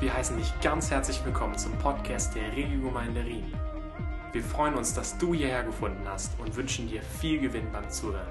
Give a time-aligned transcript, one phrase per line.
[0.00, 3.52] Wir heißen dich ganz herzlich willkommen zum Podcast der Regiogemeinde Rien.
[4.30, 8.28] Wir freuen uns, dass du hierher gefunden hast und wünschen dir viel Gewinn beim Zuhören.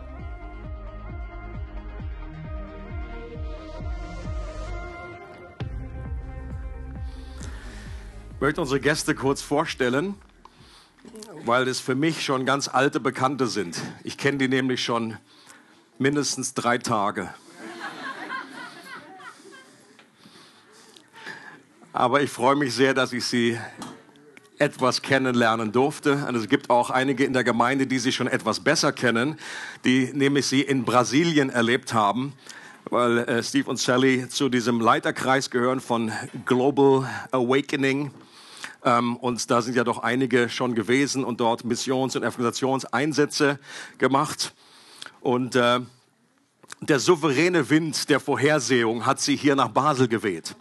[8.35, 10.15] Ich möchte unsere Gäste kurz vorstellen,
[11.43, 13.77] weil es für mich schon ganz alte Bekannte sind.
[14.05, 15.17] Ich kenne die nämlich schon
[15.97, 17.33] mindestens drei Tage.
[21.99, 23.57] Aber ich freue mich sehr, dass ich sie
[24.59, 26.27] etwas kennenlernen durfte.
[26.27, 29.39] Und es gibt auch einige in der Gemeinde, die sie schon etwas besser kennen,
[29.83, 32.33] die nämlich sie in Brasilien erlebt haben,
[32.91, 36.11] weil äh, Steve und Sally zu diesem Leiterkreis gehören von
[36.45, 38.11] Global Awakening.
[38.85, 43.57] Ähm, und da sind ja doch einige schon gewesen und dort Missions- und Evangelisationseinsätze
[43.97, 44.53] gemacht.
[45.19, 45.79] Und äh,
[46.79, 50.55] der souveräne Wind der Vorhersehung hat sie hier nach Basel geweht.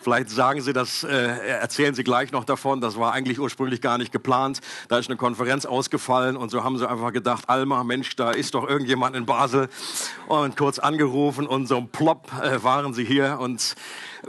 [0.00, 2.80] Vielleicht sagen Sie das, äh, erzählen Sie gleich noch davon.
[2.80, 4.60] Das war eigentlich ursprünglich gar nicht geplant.
[4.88, 8.54] Da ist eine Konferenz ausgefallen und so haben Sie einfach gedacht, Alma, Mensch, da ist
[8.54, 9.68] doch irgendjemand in Basel.
[10.28, 13.74] Und kurz angerufen und so ein Plopp äh, waren Sie hier und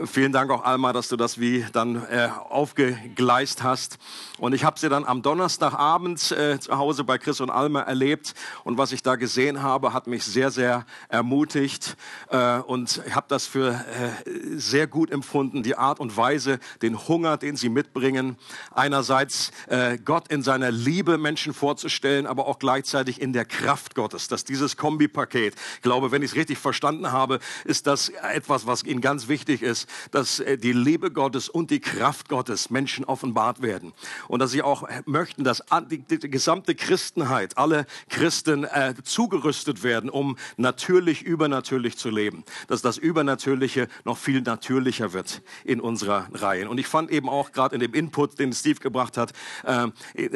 [0.04, 3.98] Vielen Dank auch, Alma, dass du das wie dann äh, aufgegleist hast.
[4.38, 8.34] Und ich habe sie dann am Donnerstagabend äh, zu Hause bei Chris und Alma erlebt.
[8.62, 11.96] Und was ich da gesehen habe, hat mich sehr, sehr ermutigt.
[12.28, 17.08] Äh, und ich habe das für äh, sehr gut empfunden, die Art und Weise, den
[17.08, 18.36] Hunger, den sie mitbringen.
[18.72, 24.28] Einerseits äh, Gott in seiner Liebe Menschen vorzustellen, aber auch gleichzeitig in der Kraft Gottes.
[24.28, 28.84] Dass dieses Kombipaket, ich glaube, wenn ich es richtig verstanden habe, ist das etwas, was
[28.84, 33.04] ihnen ganz wichtig ist ist, dass äh, die Liebe Gottes und die Kraft Gottes Menschen
[33.04, 33.92] offenbart werden.
[34.28, 40.36] Und dass sie auch möchten, dass die gesamte Christenheit, alle Christen äh, zugerüstet werden, um
[40.56, 42.44] natürlich übernatürlich zu leben.
[42.68, 46.68] Dass das Übernatürliche noch viel natürlicher wird in unserer Reihe.
[46.68, 49.32] Und ich fand eben auch gerade in dem Input, den Steve gebracht hat,
[49.64, 49.88] äh,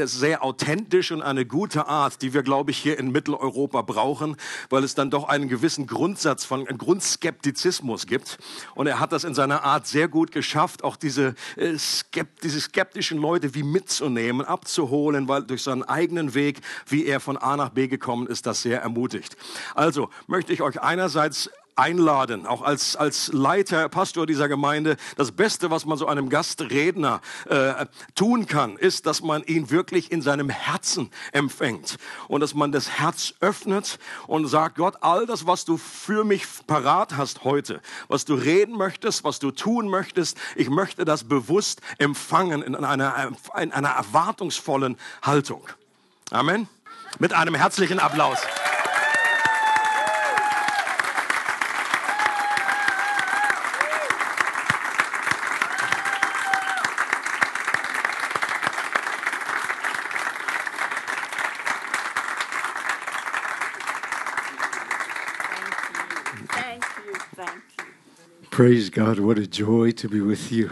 [0.06, 4.36] sehr authentisch und eine gute Art, die wir, glaube ich, hier in Mitteleuropa brauchen,
[4.70, 8.38] weil es dann doch einen gewissen Grundsatz von Grundskeptizismus gibt.
[8.74, 12.44] Und er hat das in in seiner Art sehr gut geschafft, auch diese, äh, skept,
[12.44, 17.56] diese skeptischen Leute wie mitzunehmen, abzuholen, weil durch seinen eigenen Weg, wie er von A
[17.56, 19.36] nach B gekommen ist, das sehr ermutigt.
[19.74, 24.96] Also möchte ich euch einerseits einladen, auch als, als Leiter, Pastor dieser Gemeinde.
[25.16, 30.12] Das Beste, was man so einem Gastredner äh, tun kann, ist, dass man ihn wirklich
[30.12, 31.96] in seinem Herzen empfängt
[32.28, 36.44] und dass man das Herz öffnet und sagt, Gott, all das, was du für mich
[36.66, 41.80] parat hast heute, was du reden möchtest, was du tun möchtest, ich möchte das bewusst
[41.98, 45.68] empfangen in einer, in einer erwartungsvollen Haltung.
[46.30, 46.68] Amen.
[47.18, 48.38] Mit einem herzlichen Applaus.
[68.54, 70.70] Praise God, what a joy to be with you.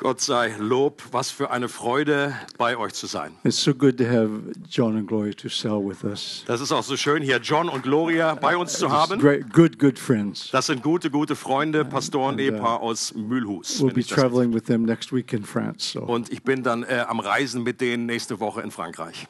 [0.00, 3.36] Gott sei Lob, was für eine Freude bei euch zu sein.
[3.44, 4.30] It's so good to have
[4.68, 6.42] John and Gloria to sell with us.
[6.48, 9.20] Das ist auch so schön hier John und Gloria bei uns zu haben.
[9.20, 10.50] Great, good, good friends.
[10.50, 13.80] Das sind gute, gute Freunde, Pastoren, Ehepaar aus Mühlhus.
[13.80, 15.92] We'll be traveling with them next week in France.
[15.92, 19.28] So Und ich bin dann äh, am Reisen mit denen nächste Woche in Frankreich.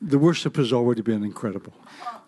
[0.00, 1.72] The worship has already been incredible.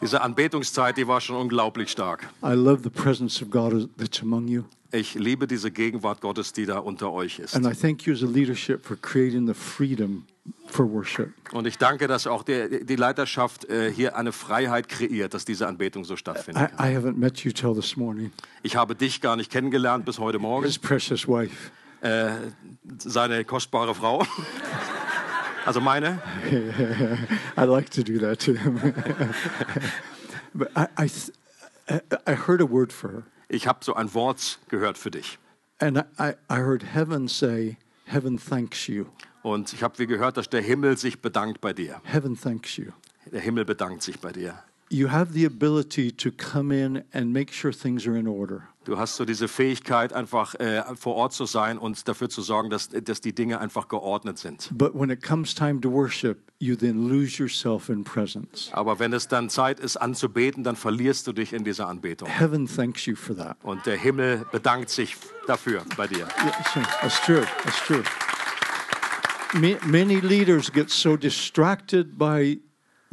[0.00, 2.28] Diese Anbetungszeit, die war schon unglaublich stark.
[2.42, 4.64] I love the presence of God that's among you.
[4.90, 7.54] Ich liebe diese Gegenwart Gottes, die da unter euch ist.
[7.54, 10.24] And I thank you as a leadership for creating the freedom
[10.66, 11.32] for worship.
[11.52, 15.66] Und ich danke, dass auch der, die Leiterschaft äh, hier eine Freiheit kreiert, dass diese
[15.66, 16.70] Anbetung so stattfindet.
[16.78, 18.32] I, I haven't met you till this morning.
[18.62, 20.66] Ich habe dich gar nicht kennengelernt bis heute Morgen.
[20.66, 21.70] His precious wife.
[22.02, 22.32] Äh,
[22.98, 24.26] seine kostbare Frau.
[25.64, 26.20] Also meine.
[27.56, 28.78] I'd like to do that to him.
[30.54, 31.10] but I, I,
[31.88, 33.22] I- I heard a word for her.
[33.48, 35.38] Ich habe so ein Wort gehört für dich.
[35.78, 37.76] And I, I heard heaven say,
[38.06, 39.06] Heaven thanks you.
[39.42, 42.00] Und ich habe wie gehört, dass der Himmel sich bedankt bei dir.
[42.04, 42.92] Heaven thanks you.
[43.30, 44.62] Der Himmel bedankt sich bei dir.
[44.90, 48.68] You have the ability to come in and make sure things are in order.
[48.84, 52.68] Du hast so diese Fähigkeit, einfach äh, vor Ort zu sein und dafür zu sorgen,
[52.68, 54.70] dass, dass die Dinge einfach geordnet sind.
[54.72, 58.70] But when it comes time to worship, you then lose yourself in presence.
[58.72, 62.28] Aber wenn es dann Zeit ist, anzubeten, dann verlierst du dich in dieser Anbetung.
[62.28, 63.56] Heaven thanks you for that.
[63.62, 66.26] Und der Himmel bedankt sich dafür bei dir.
[66.42, 67.42] Yeah, that's true.
[67.64, 68.02] That's true.
[69.54, 72.60] Ma- Many leaders get so distracted by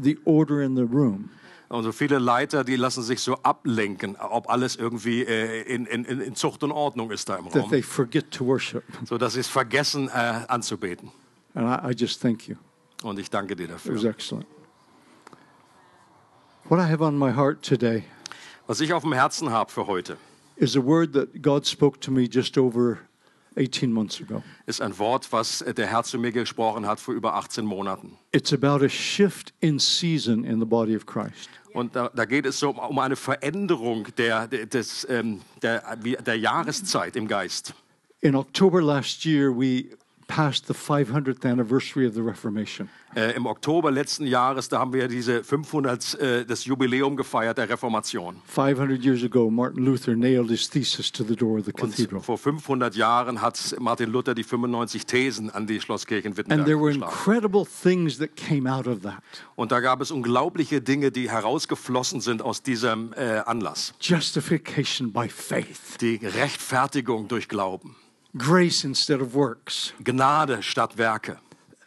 [0.02, 1.30] the order in the room
[1.70, 6.04] Und so viele Leiter, die lassen sich so ablenken, ob alles irgendwie äh, in, in,
[6.04, 7.72] in Zucht und Ordnung ist da im Raum,
[9.06, 10.12] so dass sie es vergessen äh,
[10.48, 11.12] anzubeten.
[11.54, 12.56] And I, I just thank you.
[13.04, 14.10] Und ich danke dir It was dafür.
[14.10, 14.48] excellent.
[16.68, 18.04] What I have on my heart today
[18.68, 20.18] Was ich auf dem Herzen habe für heute,
[20.56, 22.98] is a word that God spoke to me just over
[23.60, 24.42] 18 months ago.
[24.66, 28.18] ist ein Wort, was äh, der Herr zu mir gesprochen hat vor über 18 Monaten.
[28.32, 31.50] It's about a shift in season in the body of Christ.
[31.74, 36.38] Und da, da geht es so um, um eine Veränderung der, des, ähm, der, der
[36.38, 37.74] Jahreszeit im Geist.
[38.22, 39.86] In October last year, we
[40.30, 42.88] passed the 500th anniversary of the Reformation.
[43.16, 47.68] Äh, Im Oktober letzten Jahres, da haben wir diese 500 äh, das Jubiläum gefeiert der
[47.68, 48.36] Reformation.
[48.46, 52.22] 500 years ago, Martin Luther nailed his thesis to the door of the Und cathedral.
[52.22, 56.80] vor 500 Jahren hat Martin Luther die 95 Thesen an die Schloss-Kirchen And there Wittenberg
[56.80, 59.24] were incredible things that came out of that
[59.56, 63.96] Und da gab es unglaubliche Dinge, die herausgeflossen sind aus diesem äh, Anlass.
[64.00, 67.96] justification by faith, Die Rechtfertigung durch Glauben,
[68.38, 71.38] grace instead of works, Gnade statt Werke,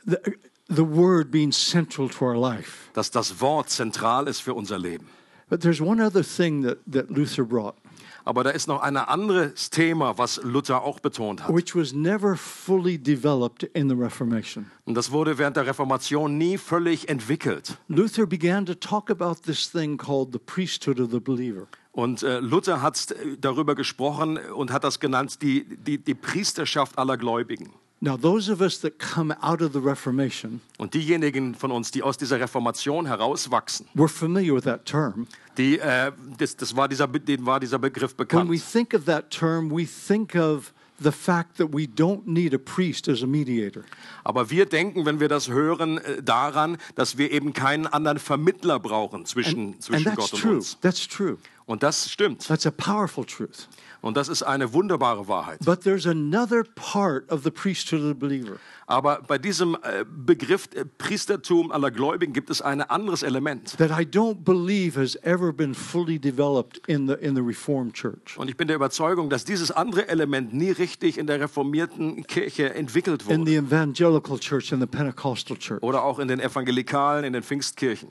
[0.04, 0.34] the,
[0.68, 2.90] the word being central to our life.
[2.94, 5.06] dass das Wort zentral ist für unser Leben.
[5.48, 7.76] But there's one other thing that, that Luther brought,
[8.24, 11.54] Aber da ist noch ein anderes Thema, was Luther auch betont hat.
[11.54, 14.70] which was never fully developed in the Reformation.
[14.84, 17.78] Und das wurde während der Reformation nie völlig entwickelt.
[17.88, 21.66] Luther began to talk about this thing called the priesthood of the believer.
[21.92, 27.18] Und äh, Luther hat darüber gesprochen und hat das genannt, die, die, die Priesterschaft aller
[27.18, 27.70] Gläubigen.
[28.04, 32.02] Now, those of us that come out of the Reformation, Und diejenigen von uns, die
[32.02, 35.28] aus dieser Reformation herauswachsen, we're familiar with that term.
[35.56, 38.72] die, äh, das, das war dieser, denen war dieser Begriff When we bekannt.
[38.72, 43.08] think of that term, we think of the fact that we don't need a priest
[43.08, 43.84] as a mediator.
[44.24, 48.80] Aber wir denken, wenn wir das hören, äh, daran, dass wir eben keinen anderen Vermittler
[48.80, 50.54] brauchen zwischen, And zwischen that's Gott und true.
[50.56, 50.76] uns.
[50.80, 51.38] That's true.
[51.66, 52.46] Und das stimmt.
[52.48, 53.68] That's a powerful truth.
[54.02, 55.60] Und das ist eine wunderbare Wahrheit.
[55.64, 58.56] But there's another part of the priesthood of the believer.
[58.88, 63.78] Aber bei diesem äh, Begriff äh, Priestertum aller Gläubigen gibt es ein anderes Element.
[63.78, 68.36] that I don't believe has ever been fully developed in the in the Reformed Church.
[68.36, 72.74] Und ich bin der Überzeugung, dass dieses andere Element nie richtig in der reformierten Kirche
[72.74, 73.50] entwickelt In wurde.
[73.52, 75.80] the evangelical church and the Pentecostal church.
[75.80, 78.10] Oder auch in den Evangelikalen, in den Pfingstkirchen.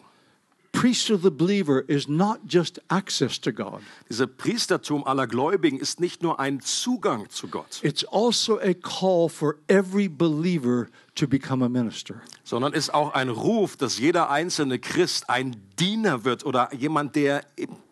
[0.82, 3.82] Priesthood of the believer is not just access to God.
[4.10, 9.30] Dieses Priestertum aller Gläubigen ist nicht nur ein Zugang zu Gott, It's also a call
[9.30, 12.16] for every believer to become a minister.
[12.44, 17.46] sondern ist auch ein Ruf, dass jeder einzelne Christ ein Diener wird oder jemand, der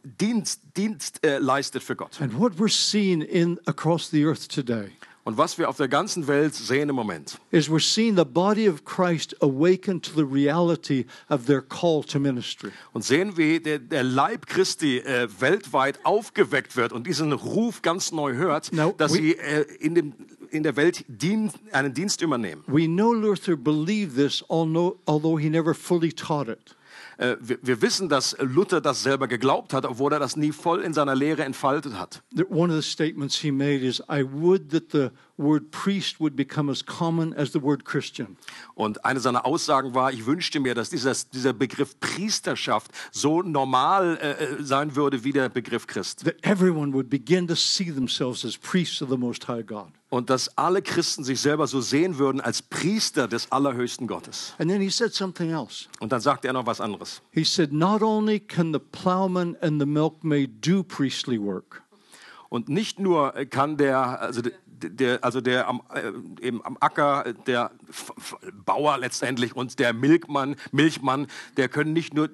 [0.03, 2.19] Dienst, Dienst äh, leistet für Gott.
[2.19, 4.89] And what we're seeing in across the earth today
[5.29, 8.67] Und was wir auf der ganzen Welt sehen im Moment, is we're seeing the body
[8.67, 12.71] of Christ awaken to the reality of their call to ministry.
[12.93, 18.11] und sehen, wie der, der Leib Christi äh, weltweit aufgeweckt wird und diesen Ruf ganz
[18.11, 20.13] neu hört, Now, dass we- sie äh, in, dem,
[20.49, 22.63] in der Welt dien, einen Dienst übernehmen.
[22.65, 26.75] We know Luther believed this, although although he never fully taught it.
[27.19, 30.81] Äh, wir, wir wissen, dass Luther das selber geglaubt hat, obwohl er das nie voll
[30.81, 32.23] in seiner Lehre entfaltet hat.
[32.49, 36.71] one of the statements he made is, I would that the word priest would become
[36.71, 38.37] as common as the word Christian.
[38.73, 44.17] Und eine seiner Aussagen war, ich wünschte mir, dass dieser, dieser Begriff Priesterschaft so normal
[44.17, 46.23] äh, sein würde wie der Begriff Christ.
[46.23, 49.91] That everyone would begin to see themselves as priests of the Most High God.
[50.09, 54.55] Und dass alle Christen sich selber so sehen würden als Priester des allerhöchsten Gottes.
[54.57, 55.87] And then he said something else.
[55.99, 57.21] Und dann sagt er noch was anderes.
[57.31, 61.83] He said, Not only can the plowman and the milkmaid do priestly work,
[62.49, 67.71] Und nicht nur kann der, also der, also der am, äh, eben am Acker, der
[68.65, 72.29] Bauer letztendlich und der Milchmann, Milchmann, der können nicht nur,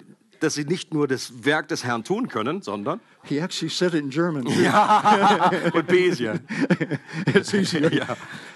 [0.45, 4.01] dass sie nicht nur das Werk des Herrn tun können, sondern he actually said it
[4.01, 4.45] in German.
[5.73, 6.39] und Besien.
[7.33, 7.91] it's easier.
[7.95, 8.15] Ja.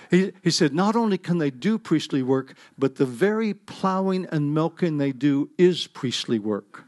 [0.10, 4.54] He, he said, Not only can they do priestly work, but the very plowing and
[4.54, 6.86] milking they do is priestly work.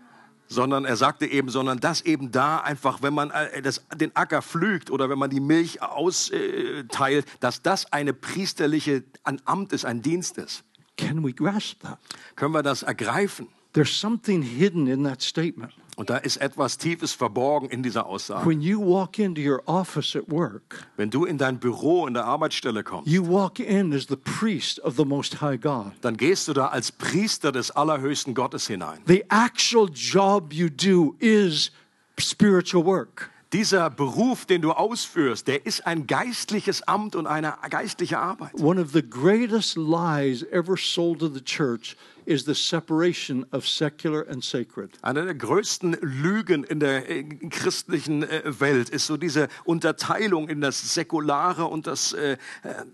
[0.48, 4.42] sondern er sagte eben, sondern dass eben da einfach, wenn man äh, das, den Acker
[4.42, 10.02] pflügt oder wenn man die Milch austeilt, dass das eine priesterliche, ein Amt ist, ein
[10.02, 10.64] Dienst ist.
[10.98, 12.00] Can we grasp that?
[12.36, 13.48] Können wir das ergreifen?
[13.74, 15.72] There's something hidden in that statement.
[15.98, 18.46] Und da ist etwas Tiefes verborgen in dieser Aussage.
[18.46, 22.26] When you walk into your office at work, Wenn du in dein Büro, in der
[22.26, 25.92] Arbeitsstelle kommst, you walk in as the priest of the Most High God.
[26.02, 29.00] dann gehst du da als Priester des allerhöchsten Gottes hinein.
[29.06, 31.72] The actual job you do is
[32.20, 33.30] spiritual work.
[33.54, 38.54] Dieser Beruf, den du ausführst, der ist ein geistliches Amt und eine geistliche Arbeit.
[38.62, 44.26] One of the greatest lies ever sold to the church is the separation of secular
[44.30, 44.92] and sacred.
[45.02, 50.62] Eine der größten Lügen in der äh, christlichen äh, Welt ist so diese Unterteilung in
[50.62, 52.38] das Säkulare und das äh, äh,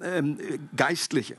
[0.01, 1.37] ähm, äh, Geistliche.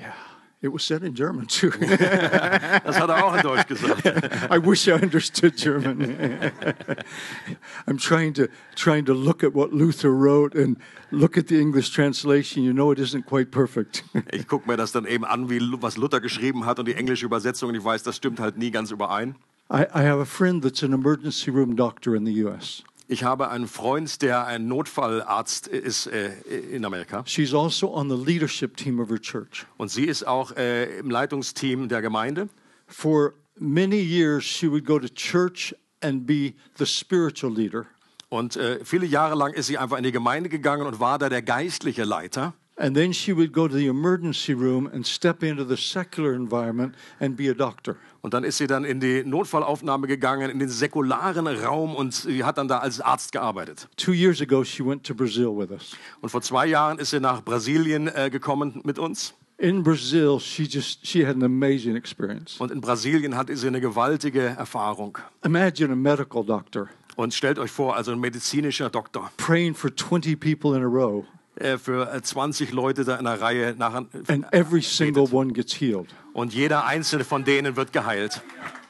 [0.00, 0.37] Yeah.
[0.60, 1.70] It was said in German too.
[1.80, 4.04] Das hat er auch in Deutsch gesagt.
[4.50, 6.00] I wish I understood German.
[7.86, 10.76] I'm trying to trying to look at what Luther wrote and
[11.12, 12.64] look at the English translation.
[12.64, 14.02] You know it isn't quite perfect.
[14.32, 17.26] Ich gucke mir das dann eben an, wie, was Luther geschrieben hat und die englische
[17.26, 17.68] Übersetzung.
[17.68, 19.36] Und ich weiß, das stimmt halt nie ganz überein.
[19.70, 22.82] I, I have a friend that's an emergency room doctor in the US.
[23.10, 26.30] Ich habe einen Freund, der ein Notfallarzt ist äh,
[26.70, 27.22] in Amerika.
[27.24, 29.64] She's also on the leadership team of her church.
[29.78, 32.50] Und sie ist auch äh, im Leitungsteam der Gemeinde.
[32.86, 37.86] For many years, she would go to church and be the spiritual leader.
[38.28, 41.30] Und äh, viele Jahre lang ist sie einfach in die Gemeinde gegangen und war da
[41.30, 42.52] der geistliche Leiter.
[42.78, 46.94] And then she would go to the emergency room and step into the secular environment
[47.20, 47.96] and be a doctor.
[48.20, 52.44] Und dann ist sie dann in die Notfallaufnahme gegangen, in den säkularen Raum und sie
[52.44, 53.88] hat dann da als Arzt gearbeitet.
[53.96, 55.96] Two years ago, she went to Brazil with us.
[56.20, 59.34] Und vor zwei Jahren ist sie nach Brasilien äh, gekommen mit uns.
[59.60, 62.60] In Brazil, she just she had an amazing experience.
[62.60, 65.18] Und in Brasilien hatte sie eine gewaltige Erfahrung.
[65.42, 70.36] Imagine a medical doctor Und stellt euch vor, also ein medizinischer Doktor praying for 20
[70.36, 71.24] people in a row,
[71.78, 76.08] für äh, 20 Leute da in einer Reihe nach, and every single one gets healed.
[76.32, 78.42] und jeder einzelne von denen wird geheilt.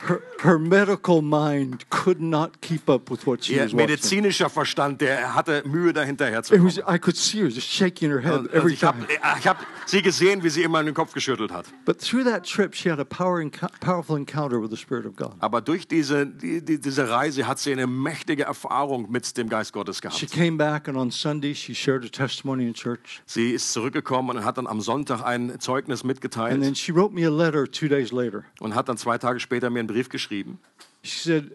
[0.07, 3.77] Her, her medical mind could not keep up with what she Ihr was watching.
[3.89, 6.71] medizinischer Verstand, der hatte Mühe dahinterher zu kommen.
[6.89, 9.19] I could see her just shaking her head Also every ich habe time.
[9.41, 11.67] ich hab sie gesehen, wie sie immer den Kopf geschüttelt hat.
[11.85, 13.45] But through that trip, she had a power
[13.81, 15.33] powerful encounter with the Spirit of God.
[15.41, 19.73] Aber durch diese, die, die, diese Reise hat sie eine mächtige Erfahrung mit dem Geist
[19.73, 20.33] Gottes She gehabt.
[20.33, 23.21] came back, and on Sunday, she shared a testimony in church.
[23.27, 27.13] Sie ist zurückgekommen und hat dann am Sonntag ein Zeugnis And then mitgeteilt she wrote
[27.13, 28.45] me a letter two days later.
[28.61, 30.59] und hat dann zwei Tage später mir einen Brief geschrieben.
[31.03, 31.53] She said,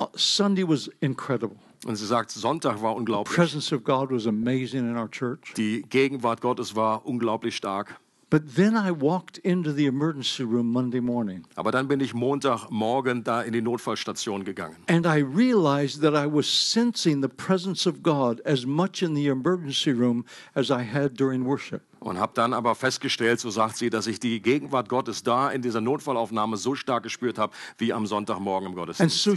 [0.00, 1.56] "Uh, Sunday was incredible.
[1.84, 3.34] Und sie sagt, Sonntag war unglaublich.
[3.34, 5.52] Presence of God was amazing in our church.
[5.56, 7.96] Die Gegenwart Gottes war unglaublich stark.
[8.28, 13.22] But then I walked into the emergency room Monday morning, Aber dann bin ich Montagmorgen
[13.22, 14.76] da in die Notfallstation gegangen.
[14.88, 19.28] and I realized that I was sensing the presence of God as much in the
[19.28, 21.82] emergency room as I had during worship.
[22.00, 25.62] Und habe dann aber festgestellt, so sagt sie, dass ich die Gegenwart Gottes da in
[25.62, 29.22] dieser Notfallaufnahme so stark gespürt habe, wie am Sonntagmorgen im Gottesdienst.
[29.22, 29.34] so.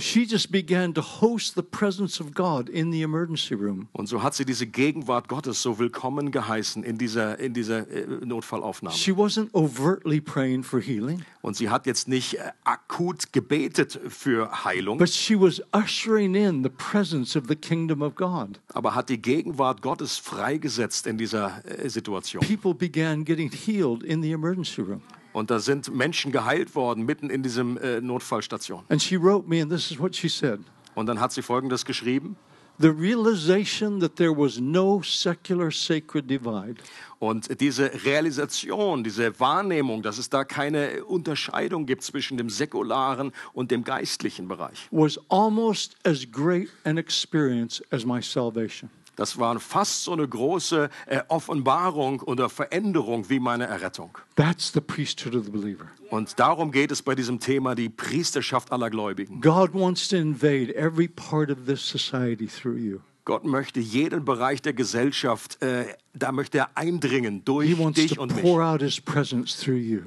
[3.93, 8.05] Und so hat sie diese Gegenwart Gottes so willkommen geheißen in dieser, in dieser äh,
[8.25, 8.95] Notfallaufnahme.
[8.95, 14.63] She wasn't overtly praying for healing, Und sie hat jetzt nicht äh, akut gebetet für
[14.65, 18.59] Heilung, but she was ushering in the presence of the kingdom of God.
[18.73, 22.43] aber hat die Gegenwart Gottes freigesetzt in dieser äh, Situation.
[22.49, 25.01] People began getting healed in the emergency room.
[25.33, 28.83] Und da sind Menschen geheilt worden, mitten in diesem äh, Notfallstation.
[28.89, 30.59] And she wrote me, and this is what she said
[30.95, 32.35] Und dann hat sie Folgendes geschrieben.
[32.79, 36.77] The realization that there was no secular sacred divide
[37.19, 43.69] Und diese Realisation, diese Wahrnehmung, dass es da keine Unterscheidung gibt zwischen dem säkularen und
[43.69, 44.87] dem geistlichen Bereich.
[44.89, 48.89] was almost as great an experience as my salvation.
[49.19, 54.17] Das war fast so eine große äh, Offenbarung oder Veränderung wie meine Errettung.
[54.37, 55.87] That's the priesthood of the believer.
[56.09, 59.41] Und darum geht es bei diesem Thema die Priesterschaft aller Gläubigen.
[59.41, 62.99] God wants to invade every part of this society through you.
[63.25, 68.45] Gott möchte jeden Bereich der Gesellschaft, äh, da möchte er eindringen durch dich und mich.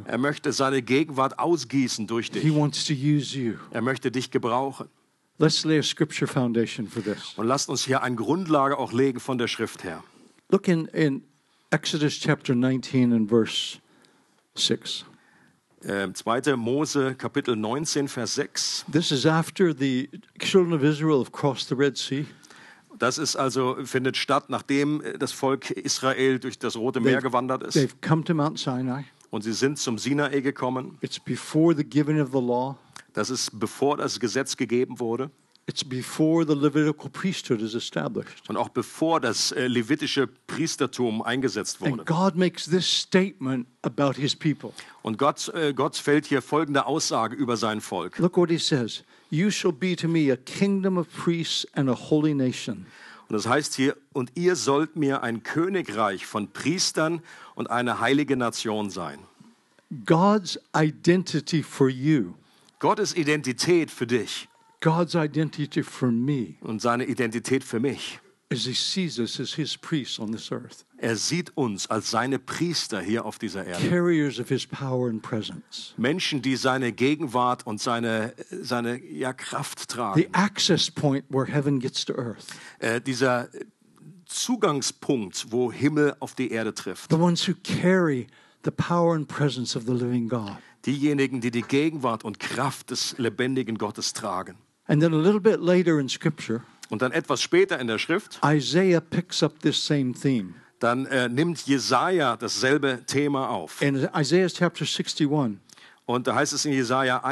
[0.07, 2.51] Er möchte seine Gegenwart ausgießen durch dich.
[3.71, 4.89] Er möchte dich gebrauchen.
[5.43, 7.35] Let's lay a scripture foundation for this.
[7.37, 10.05] Und lasst uns hier eine Grundlage auch legen von der Schrift her.
[10.51, 11.25] Look in, in
[11.71, 13.79] Exodus chapter 19 and verse
[14.55, 15.05] 6.
[15.83, 16.55] Äh, 2.
[16.55, 18.85] Mose Kapitel 19, Vers 6.
[18.93, 20.09] This is after the
[20.39, 22.27] children of Israel have crossed the Red Sea.
[23.01, 27.65] Das ist also, findet statt, nachdem äh, das Volk Israel durch das Rote Meer gewandert
[27.65, 27.77] ist.
[27.77, 29.07] They've come to Mount Sinai.
[29.31, 30.99] Und sie sind zum Sinai gekommen.
[31.01, 32.79] It's before the giving of the law.
[33.13, 35.31] Das ist bevor das Gesetz gegeben wurde
[35.69, 38.49] It's before the Levitical priesthood is established.
[38.49, 41.93] und auch bevor das äh, levitische Priestertum eingesetzt wurde.
[41.93, 44.73] And God makes this statement about his people.
[45.03, 48.19] Und Gott, äh, Gott fällt hier folgende Aussage über sein Volk.
[48.19, 51.95] Look what he says You shall be to me a kingdom of priests and a
[51.95, 52.87] holy nation.
[53.29, 57.23] Und das heißt hier, und ihr sollt mir ein Königreich von Priestern
[57.55, 59.21] und eine heilige Nation sein.
[60.05, 62.35] God's identity for you
[62.83, 64.49] Gottes Identität für dich
[64.81, 68.19] God's identity for me und seine Identität für mich.
[68.51, 72.41] is He sees us as His priests on this earth, Er sieht uns als seine
[72.41, 73.89] Priester hier auf dieser Erde.
[73.89, 75.95] carriers of His power and presence.
[75.97, 80.21] Menschen, die seine Gegenwart und seine, seine ja, Kraft tragen.
[80.21, 82.47] The access point where heaven gets to earth.
[82.81, 83.49] Äh, dieser
[84.27, 87.11] Zugangspunkt, wo Himmel auf die Erde trifft.
[87.11, 88.27] The ones who carry
[88.65, 90.57] the power and presence of the living God.
[90.87, 94.57] Diejenigen, die die Gegenwart und Kraft des lebendigen Gottes tragen.
[94.87, 98.41] And then a little bit later in Scripture, Und dann etwas später in der Schrift,
[98.45, 100.55] Isaiah picks up this same theme.
[100.81, 103.81] dann äh, nimmt Jesaja dasselbe Thema auf.
[103.81, 105.29] In Isaiah chapter 61,
[106.05, 107.23] Und da heißt es in Jesaja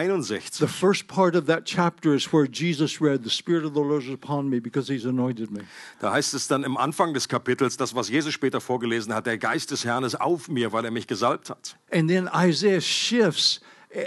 [0.53, 4.05] the first part of that chapter is where Jesus read, The Spirit of the Lord
[4.05, 5.63] is upon me because he's anointed me.
[5.99, 9.39] da heißt es dann im Anfang des Kapitels, das, was Jesus später vorgelesen hat, der
[9.39, 11.77] Geist des Herrn ist auf mir, weil er mich gesalbt hat.
[11.91, 13.61] And then Isaiah shifts,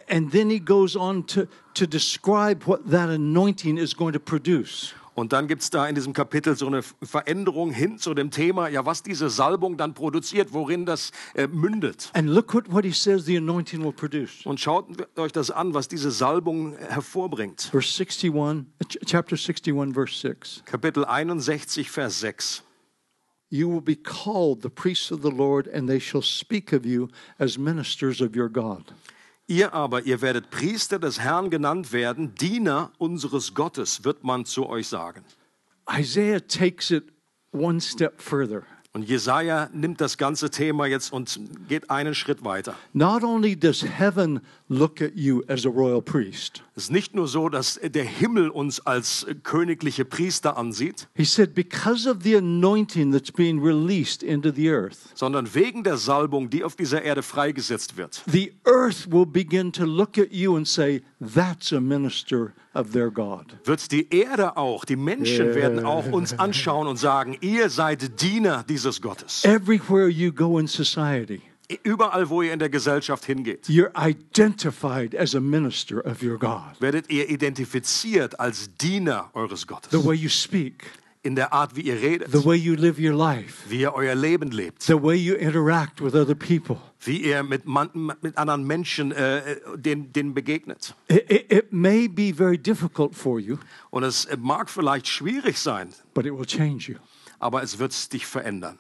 [0.10, 4.94] and then he goes on to, to describe what that anointing is going to produce.
[5.16, 8.68] Und dann gibt es da in diesem Kapitel so eine Veränderung hin zu dem Thema,
[8.68, 12.10] ja, was diese Salbung dann produziert, worin das äh, mündet.
[12.14, 14.46] And look what, what he says the anointing will produce.
[14.46, 17.62] Und schaut euch das an, was diese Salbung hervorbringt.
[17.72, 20.64] Verse 61, uh, ch- chapter 61, verse 6.
[20.66, 22.64] Kapitel 61, Vers 6.
[23.50, 27.10] You will be called the priests of the Lord, and they shall speak of you
[27.38, 28.94] as ministers of your God.
[29.48, 34.68] Ihr aber, ihr werdet Priester des Herrn genannt werden, Diener unseres Gottes, wird man zu
[34.68, 35.26] euch sagen.
[35.92, 37.04] Isaiah takes it
[37.52, 38.64] one step further.
[38.94, 42.76] Und Jesaja nimmt das ganze Thema jetzt und geht einen Schritt weiter.
[42.94, 44.40] Not only does heaven
[44.74, 48.50] look at you as a royal priest, Es ist nicht nur so, dass der Himmel
[48.50, 54.52] uns als königliche Priester ansieht, he said, because of the anointing that's being released into
[54.52, 58.24] the earth, sondern wegen der Salbung, die auf dieser Erde freigesetzt wird.
[58.32, 63.12] the earth will begin to look at you and say, that's a minister of their
[63.12, 63.56] God.
[63.66, 68.64] Wird die Erde auch, die Menschen werden auch uns anschauen und sagen, ihr seid Diener
[68.68, 69.46] dieses Gottes.
[69.46, 71.42] Everywhere you go in society,
[71.84, 76.80] Überall, wo ihr in der Gesellschaft hingeht, you're identified as a minister of your God.
[76.80, 79.92] werdet ihr identifiziert als Diener eures Gottes.
[79.92, 80.84] The way you speak,
[81.26, 84.14] In der Art, wie ihr redet, the way you live your life, wie ihr euer
[84.14, 86.78] Leben lebt, the way you interact with other people.
[87.00, 87.90] wie ihr mit, man,
[88.22, 90.94] mit anderen Menschen äh, denen, denen begegnet.
[91.08, 93.58] It, it, it may be very difficult for you,
[93.90, 96.98] Und es mag vielleicht schwierig sein, but it will change you.
[97.40, 98.78] aber es wird dich verändern.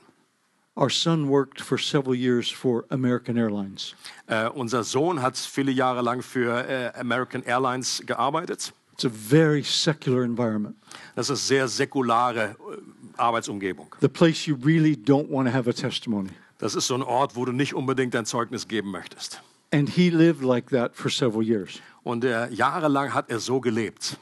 [0.75, 3.93] Our son worked for several years for American Airlines.
[4.27, 8.73] Äh, unser Sohn hat viele Jahre lang für äh, American Airlines gearbeitet.
[8.93, 10.75] It's a very secular environment,
[11.15, 13.87] Das ist sehr säkulare äh, Arbeitsumgebung.
[14.01, 16.29] the place you really don't want to have a testimony.
[16.57, 19.41] Das ist so ein Ort, wo du nicht unbedingt dein Zeugnis geben möchtest.
[19.71, 21.81] And he lived like that for several years.
[22.03, 24.17] Und äh, jahrelang hat er so gelebt.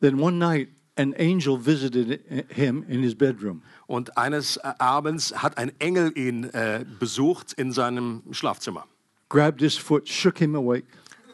[0.00, 3.62] Then one night, an angel visited him in his bedroom.
[3.88, 8.84] Und eines äh, Abends hat ein Engel ihn äh, besucht in seinem Schlafzimmer.
[9.30, 10.84] grabbed his foot, shook him awake.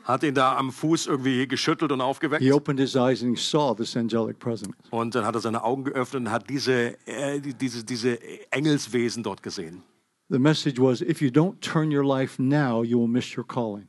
[0.05, 2.43] Hat ihn da am Fuß irgendwie geschüttelt und aufgeweckt.
[2.43, 4.75] He opened his eyes and saw this angelic presence.
[4.91, 8.19] Und dann hat er seine Augen geöffnet und hat diese, äh, die- diese, diese
[8.53, 9.83] Engelswesen dort gesehen.
[10.29, 13.89] The message was if you don't turn your life now, you will miss your calling.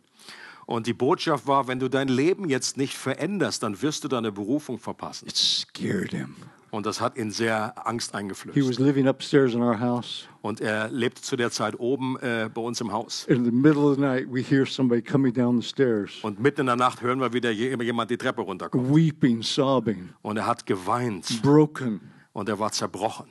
[0.65, 4.32] Und die Botschaft war, wenn du dein Leben jetzt nicht veränderst, dann wirst du deine
[4.32, 5.28] Berufung verpassen.
[5.28, 6.36] It scared him.
[6.75, 8.67] Und das hat ihn sehr Angst He eingeflößt.
[8.69, 10.27] was living upstairs in our house.
[10.41, 13.25] Und er lebte zu der Zeit oben äh, bei uns im Haus.
[13.27, 16.61] In the middle of the night, we hear somebody coming down the stairs, Und mitten
[16.61, 18.93] in der Nacht hören wir wieder je- jemand die Treppe runterkommen.
[18.93, 22.01] weeping, sobbing, Und er hat geweint broken.
[22.33, 23.27] und er war zerbrochen.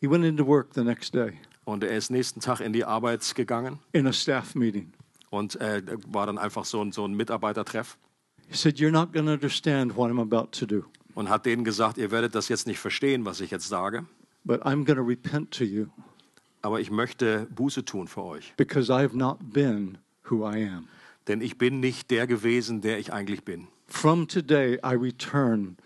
[0.00, 1.34] He went into work the next day
[1.66, 4.92] Und er ist nächsten Tag in die Arbeit gegangen in a staff meeting.
[5.28, 7.98] und äh, war dann einfach so ein, so ein Mitarbeitertreff
[8.48, 11.64] He said, You're not going to understand what I'm about to do, und hat denen
[11.64, 14.04] gesagt, ihr werdet das jetzt nicht verstehen, was ich jetzt sage,
[14.44, 15.86] but I'm going to repent to you
[16.62, 18.54] aber ich möchte Buße tun für euch.
[18.56, 19.98] because I have not been
[20.30, 20.88] who I am.
[21.28, 23.68] Denn ich bin nicht der gewesen, der ich eigentlich bin.
[23.86, 25.76] From today, I return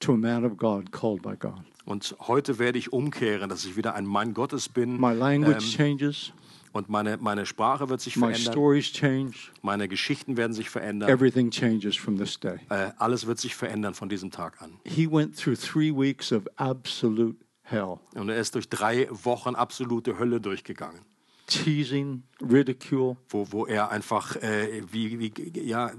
[0.00, 1.62] to a man of God called by God.
[1.86, 5.00] Und heute werde ich umkehren, dass ich wieder ein Mann Gottes bin.
[5.00, 6.32] My language Ähm, changes,
[6.78, 8.52] und meine, meine Sprache wird sich my verändern.
[8.52, 11.08] stories change, Meine Geschichten werden sich verändern.
[11.10, 12.58] everything changes from this day.
[12.70, 14.78] Äh, alles wird sich verändern von diesem Tag an.
[14.84, 20.18] He went through three weeks of absolute hell Und er ist durch drei Wochen absolute
[20.18, 21.02] Hölle durchgegangen,
[21.46, 25.90] teasing, ridicule, wo, wo er einfach, äh, wie, wie, ja,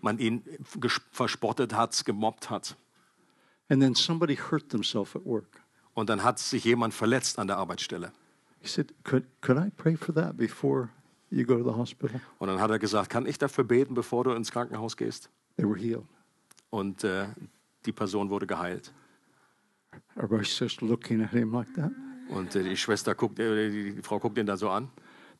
[0.00, 0.42] man ihn
[0.78, 2.76] ges- verspottet hat, gemobbt hat.
[3.68, 5.60] and then somebody hurt themselves at work.
[5.94, 8.12] Und dann hat sich jemand verletzt an der Arbeitsstelle.
[8.66, 10.88] He said, could, could I pray for that before
[11.30, 12.20] you go to the hospital?
[12.40, 15.30] Und dann hat er gesagt, kann ich dafür beten, bevor du ins Krankenhaus gehst?
[15.56, 16.04] They were healed.
[16.70, 17.26] und äh,
[17.84, 18.92] die Person wurde geheilt.
[20.16, 21.92] Everybody's just looking at him like that.
[22.28, 24.90] Und äh, die Schwester guckt, äh, die, die Frau guckt ihn da so an.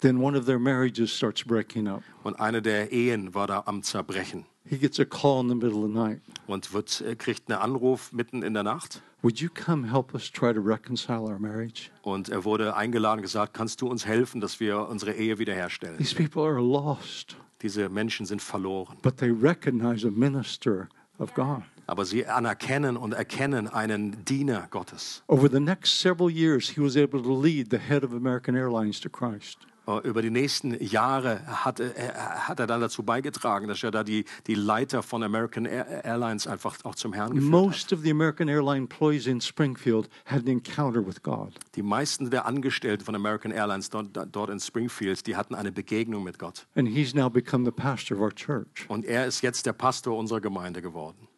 [0.01, 2.05] Then one of their marriages starts breaking up.
[2.23, 5.79] Und eine der Ehen war da am Zerbrechen He gets a call in the middle
[5.79, 6.21] of the night.
[6.47, 9.03] und wird, äh, kriegt einen Anruf mitten in der Nacht.
[9.27, 11.91] Would you come help us try to reconcile our marriage?
[12.03, 15.99] Und er wurde eingeladen gesagt, kannst du uns helfen, dass wir unsere Ehe wiederherstellen?
[15.99, 18.97] These people are lost, Diese Menschen sind verloren.
[19.03, 21.63] but they recognize a minister of God.
[21.89, 25.25] Aber sie anerkennen und erkennen einen Diener Gottes.
[25.27, 29.01] Over the next several years, he was able to lead the head of American Airlines
[29.01, 29.59] to Christ.
[29.89, 34.03] Äh, Über die nächsten Jahre hat, er- hat er dann dazu beigetragen, dass er da
[34.03, 37.51] die, die Leiter von American Air- Airlines einfach auch zum Herrn geführt hat.
[37.51, 41.53] Most of the American airline employees in Springfield had an encounter with God.
[41.77, 46.25] Die meisten der Angestellten von American Airlines dort, dort in Springfield, die hatten eine Begegnung
[46.25, 46.67] mit Gott.
[46.75, 48.87] And he's now become the pastor of our church.
[48.89, 51.29] Und er ist jetzt der Pastor unserer Gemeinde geworden.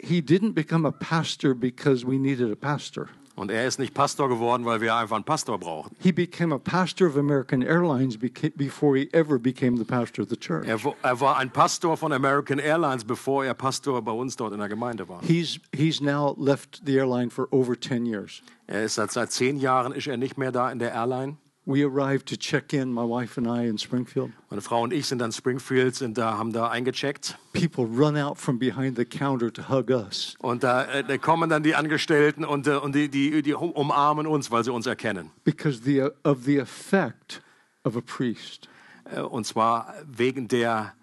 [0.00, 3.08] He didn't become a pastor because we needed a pastor.
[3.38, 5.94] Und er ist nicht Pastor geworden, weil wir einfach einen Pastor brauchen.
[6.00, 10.36] He became a pastor of American Airlines before he ever became the pastor of the
[10.36, 10.66] church.
[10.66, 14.58] Er, er war ein Pastor von American Airlines, bevor er Pastor bei uns dort in
[14.58, 15.20] der Gemeinde war.
[15.22, 18.42] He's, he's now left the airline for over 10 years.
[18.66, 21.36] Er ist seit, seit zehn Jahren ist er nicht mehr da in der Airline.
[21.70, 24.30] We arrived to check in, my wife and I, in Springfield.
[24.48, 27.36] Meine Frau und ich sind dann Springfield, sind da, haben da eingecheckt.
[27.52, 30.34] People run out from behind the counter to hug us.
[30.38, 33.72] Und da, äh, da kommen dann die Angestellten und, äh, und die, die, die um-
[33.72, 35.30] umarmen uns, weil sie uns erkennen.
[35.44, 37.42] because the, of the effect
[37.84, 38.66] of a priest.
[39.14, 40.94] Äh, Und zwar wegen, der,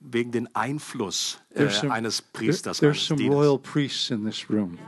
[0.00, 2.78] wegen den Einfluss äh, some, eines there- Priesters.
[2.78, 3.36] there's eines some Dieners.
[3.36, 4.78] royal priests in this room.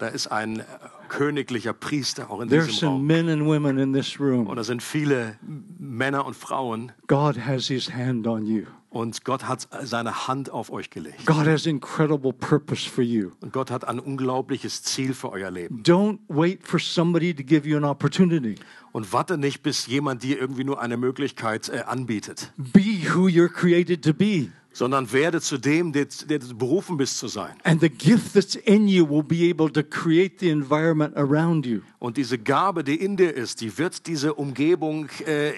[0.00, 0.64] Da ist ein
[1.08, 3.06] königlicher Priester auch in There's diesem some Raum.
[3.06, 4.54] men and women in this Und room.
[4.56, 5.36] da sind viele
[5.78, 6.92] Männer und Frauen.
[7.06, 8.64] God has his hand on you.
[8.90, 11.26] Und Gott hat seine Hand auf euch gelegt.
[11.26, 13.32] God has incredible purpose for you.
[13.42, 15.82] Und Gott hat ein unglaubliches Ziel für euer Leben.
[15.82, 18.54] Don't wait for somebody to give you an opportunity.
[18.92, 22.80] Und warte nicht, bis jemand dir irgendwie nur eine Möglichkeit äh, anbietet, Be
[23.14, 24.48] who you're created to be.
[24.78, 26.06] Sondern werde zu dem, der,
[26.54, 27.56] berufen bist zu sein.
[27.64, 31.80] And the gift that's in you will be able to create the environment around you.
[31.98, 35.50] Und diese Gabe, die in dir ist, die wird diese Umgebung, äh,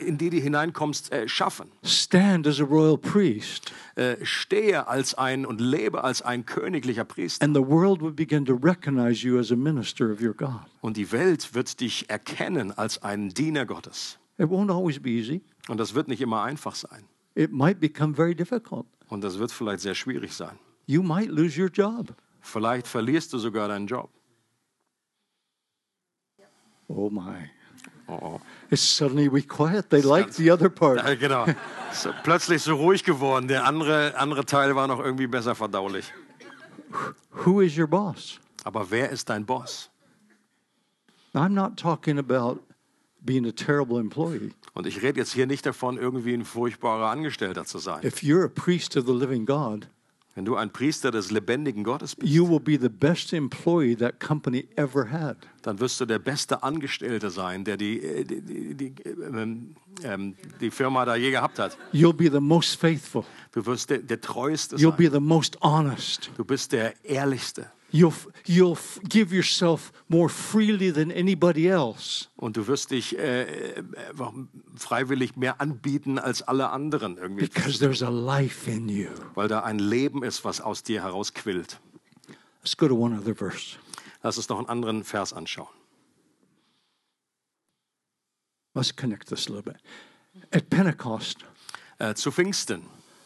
[0.00, 1.68] in die du hineinkommst, äh, schaffen.
[1.84, 7.44] Stand as a royal priest, Äh, stehe als ein und lebe als ein königlicher Priester.
[7.44, 10.62] and the world will begin to recognize you as a minister of your God.
[10.80, 14.18] Und die Welt wird dich erkennen als einen Diener Gottes.
[14.36, 15.42] It won't always be easy.
[15.68, 17.04] Und das wird nicht immer einfach sein.
[17.34, 18.86] It might become very difficult.
[19.08, 20.58] Und das wird vielleicht sehr schwierig sein.
[20.86, 22.14] You might lose your job.
[22.40, 24.10] Vielleicht verlierst du sogar deinen Job.
[26.88, 27.50] Oh my.
[28.06, 28.40] Oh, oh.
[28.70, 29.88] It's suddenly we quiet.
[29.88, 30.98] They like the other part.
[30.98, 31.46] Ja, genau.
[31.92, 33.48] So, plötzlich so ruhig geworden.
[33.48, 36.12] Der andere, andere Teil war noch irgendwie besser verdaulich.
[37.44, 38.38] Who is your boss?
[38.62, 39.90] Aber wer ist dein Boss?
[41.34, 42.60] I'm not talking about
[43.24, 44.50] being a terrible employee.
[44.74, 48.04] Und ich rede jetzt hier nicht davon, irgendwie ein furchtbarer Angestellter zu sein.
[48.04, 49.88] If you're a priest of the living God,
[50.36, 54.18] Wenn du ein Priester des lebendigen Gottes bist, you will be the best employee that
[54.18, 55.36] company ever had.
[55.62, 60.34] dann wirst du der beste Angestellte sein, der die, äh, die, die, die, ähm, ähm,
[60.60, 61.78] die Firma da je gehabt hat.
[61.92, 63.22] You'll be the most faithful.
[63.52, 65.12] Du wirst der, der treueste You'll be sein.
[65.12, 66.30] the most honest.
[66.36, 67.70] Du bist der ehrlichste.
[67.96, 68.12] You'll,
[68.44, 68.76] you'll
[69.08, 73.42] give yourself more freely than anybody else Und du wirst dich äh,
[73.76, 73.84] äh,
[74.74, 77.46] freiwillig mehr anbieten als alle anderen irgendwie.
[77.46, 79.10] because there's a life in you.
[79.36, 81.78] Weil da ein Leben ist, was aus dir herausquillt.
[82.62, 83.76] Let's go to one other verse.
[84.24, 85.68] Lass uns noch einen anderen Vers anschauen.
[88.74, 89.80] Let's connect this a little bit.
[90.52, 91.44] At Pentecost,
[92.00, 92.82] Äh, zu Pfingsten,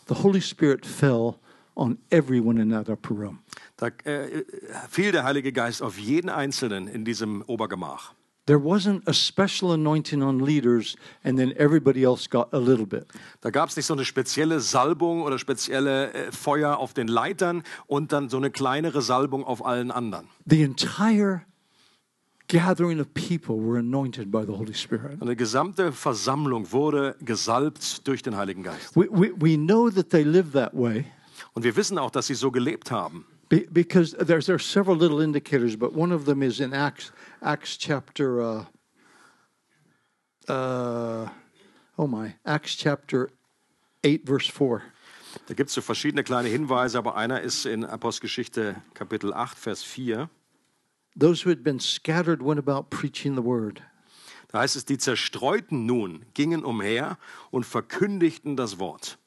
[0.08, 1.36] the Holy Spirit fell
[1.78, 3.38] on everyone in that upper room.
[3.76, 4.44] da äh,
[4.90, 8.14] fiel der Heilige Geist auf jeden Einzelnen in diesem Obergemach.
[8.46, 13.06] There wasn't a special anointing on leaders and then everybody else got a little bit.
[13.42, 17.62] Da gab es nicht so eine spezielle Salbung oder spezielle äh, Feuer auf den Leitern
[17.86, 20.28] und dann so eine kleinere Salbung auf allen anderen.
[20.46, 21.42] The entire
[22.48, 25.20] gathering of people were anointed by the Holy Spirit.
[25.20, 28.96] Eine gesamte Versammlung wurde gesalbt durch den Heiligen Geist.
[28.96, 31.04] We, we, we know that they lived that way
[31.58, 33.26] Und wir wissen auch, dass sie so gelebt haben.
[33.48, 37.10] be- because there's, there are several little indicators, but one of them is in Acts,
[37.42, 38.64] Acts chapter, uh,
[40.48, 41.28] uh,
[41.98, 43.30] oh my, Acts chapter
[44.04, 44.82] 8, verse 4.
[45.48, 49.82] Da gibt es so verschiedene kleine Hinweise, aber einer ist in Apostelgeschichte Kapitel 8, Vers
[49.82, 50.30] 4.
[51.16, 53.82] Those who had been scattered went about preaching the word.
[54.52, 57.18] Da heißt es, die Zerstreuten nun gingen umher
[57.50, 59.18] und verkündigten das Wort.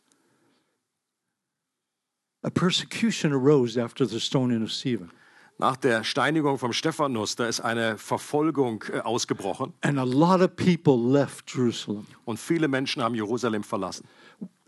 [2.43, 5.11] A persecution arose after the stoning of Stephen.
[5.59, 10.55] Nach der Steinigung vom Stephanus, da ist eine Verfolgung äh, ausgebrochen And a lot of
[10.55, 12.07] people left Jerusalem.
[12.25, 14.05] und viele Menschen haben Jerusalem verlassen.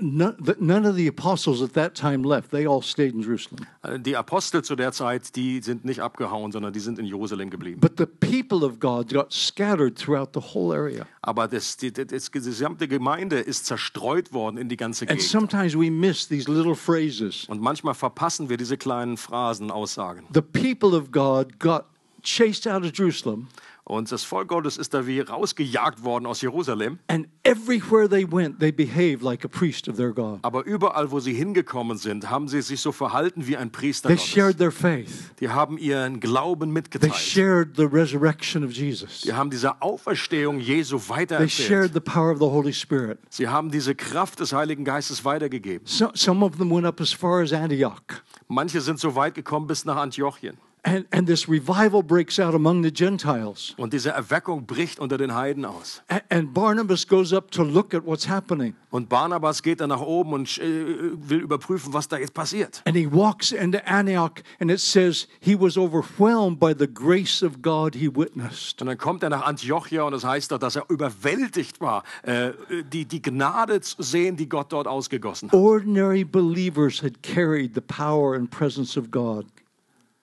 [0.05, 2.51] None, the- none of the apostles at that time left.
[2.51, 3.65] They all stayed in Jerusalem.
[4.03, 7.79] Die Apostel zu der Zeit, die sind nicht abgehauen, sondern die sind in Jerusalem geblieben.
[7.79, 11.05] But the people of God got scattered throughout the whole area.
[11.21, 15.23] Aber das, die, das, die gesamte Gemeinde ist zerstreut worden in die ganze And Gegend.
[15.29, 17.45] sometimes we miss these little phrases.
[17.47, 20.25] Und manchmal verpassen wir diese kleinen Phrasen, Aussagen.
[20.33, 21.85] The people of God got
[22.23, 23.47] chased out of Jerusalem,
[23.85, 26.99] Und das Volk Gottes ist da wie rausgejagt worden aus Jerusalem.
[27.07, 30.39] and everywhere they went, they behaved like a priest of their God.
[30.41, 34.15] Aber überall, wo sie hingekommen sind, haben sie sich so verhalten wie ein Priester They
[34.15, 34.31] Gottes.
[34.31, 35.09] shared their faith.
[35.41, 37.13] Die haben ihren Glauben They mitgeteilt.
[37.15, 39.21] shared the resurrection of Jesus.
[39.21, 41.51] Die haben diese Auferstehung Jesu They weitererzählt.
[41.51, 43.19] shared the power of the Holy Spirit.
[43.29, 45.85] Sie haben diese Kraft des Heiligen Geistes weitergegeben.
[45.85, 47.99] So, some of them went up as far as Antioch.
[48.47, 50.57] Manche sind so weit gekommen bis nach Antiochien.
[50.85, 53.73] And, and this revival breaks out among the Gentiles.
[53.77, 56.03] Und diese Erweckung bricht unter den Heiden aus.
[56.09, 58.75] A- And Barnabas goes up to look at what's happening.
[58.89, 62.81] Und Barnabas geht dann nach oben und äh, will überprüfen, was da jetzt passiert.
[62.85, 67.61] And he walks into Antioch, and it says he was overwhelmed by the grace of
[67.61, 68.81] God he witnessed.
[68.81, 72.51] Und dann kommt er nach Antiochia und das heißt da, dass er überwältigt war, äh,
[72.91, 75.57] die, die Gnade zu sehen, die Gott dort ausgegossen hat.
[75.57, 79.45] Ordinary believers had carried the power and presence of God.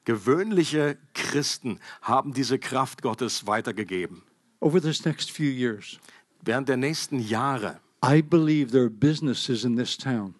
[0.04, 4.22] Gewöhnliche Christen haben diese Kraft Gottes weitergegeben.
[4.60, 5.98] Over this next few years,
[6.42, 10.34] Während der nächsten Jahre I believe there are businesses in this town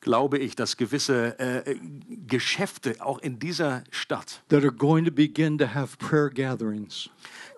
[0.00, 1.76] glaube ich, dass gewisse äh,
[2.26, 7.10] Geschäfte auch in dieser Stadt, that are going to begin to have prayer gatherings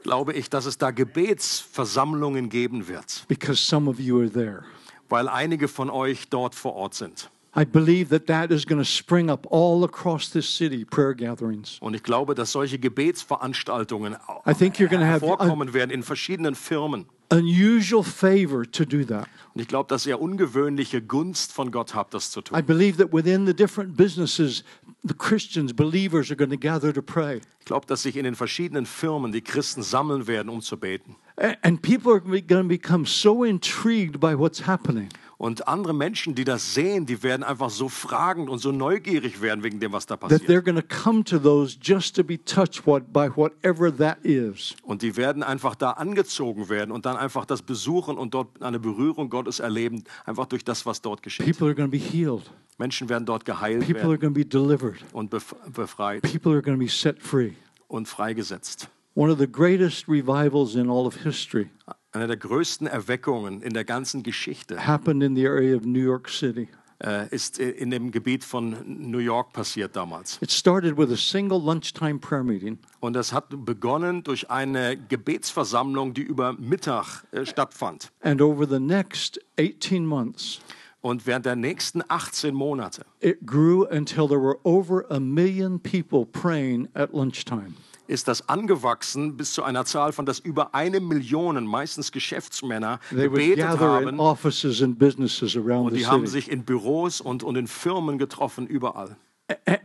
[0.03, 4.64] glaube ich, dass es da Gebetsversammlungen geben wird, because some of you are there.
[5.09, 7.31] weil einige von euch dort vor Ort sind.
[7.57, 11.79] I believe that that is going to spring up all across this city, prayer gatherings.
[11.81, 16.03] Und ich glaube, dass solche Gebetsveranstaltungen I think you're going to have hervorkommen werden in
[16.03, 17.07] verschiedenen Firmen.
[17.31, 19.29] unusual favor to do that.
[19.55, 22.67] Und ich glaube, dass ihr ungewöhnliche Gunst von Gott habt, das zu I tun.
[22.67, 24.64] believe that within the different businesses,
[25.05, 27.40] the Christians, believers are going to gather to pray.
[27.61, 31.17] Ich glaube, dass sich in den verschiedenen Firmen die Christen sammeln werden, um zu beten.
[31.62, 36.44] And people are going to become so intrigued by what's happening Und andere Menschen, die
[36.44, 40.16] das sehen, die werden einfach so fragend und so neugierig werden wegen dem, was da
[40.16, 40.49] that passiert.
[40.49, 44.77] they're going to come to those just to be touched what, by whatever that is.
[44.85, 48.79] Und die werden einfach da angezogen werden und dann einfach das besuchen und dort eine
[48.79, 51.47] Berührung Gottes erleben, einfach durch das, was dort geschieht.
[51.47, 52.51] People are going to be healed.
[52.79, 55.05] Menschen werden dort geheilt People are werden going to be delivered.
[55.12, 57.53] und bef befreit People are going to be set free.
[57.88, 58.88] und freigesetzt.
[59.14, 61.70] One of the greatest revivals in all of history
[62.14, 66.29] Eine der größten Erweckungen in der ganzen Geschichte happened in the area of New York
[66.29, 66.68] City.
[67.05, 70.38] äh, ist äh, in dem Gebiet von New York passiert damals.
[70.40, 72.79] It started with a single lunchtime prayer meeting.
[73.00, 78.12] Und das hat begonnen durch eine Gebetsversammlung, die über Mittag äh, stattfand.
[78.22, 80.61] And over the next 18 months,
[81.00, 86.24] Und während der nächsten 18 Monate it grew until there were over a million people
[86.24, 87.74] praying at lunchtime.
[88.07, 93.29] Ist das angewachsen bis zu einer Zahl von, dass über eine Million, meistens Geschäftsmänner, They
[93.29, 94.19] gebetet haben.
[94.21, 98.67] offices and businesses around Und die haben sich in Büros und, und in Firmen getroffen,
[98.67, 99.17] überall.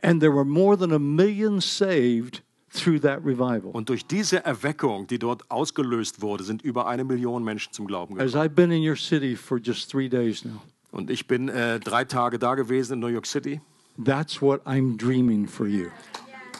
[0.01, 3.71] And there were more than a million saved through that revival.
[3.71, 8.15] Und durch diese Erweckung, die dort ausgelöst wurde, sind über eine Million Menschen zum Glauben
[8.15, 8.29] gekommen.
[8.29, 11.79] As I've been in your city for just three days now, Und ich bin äh,
[11.79, 13.59] drei Tage da gewesen in New York City.
[14.03, 15.87] that's what I'm dreaming for you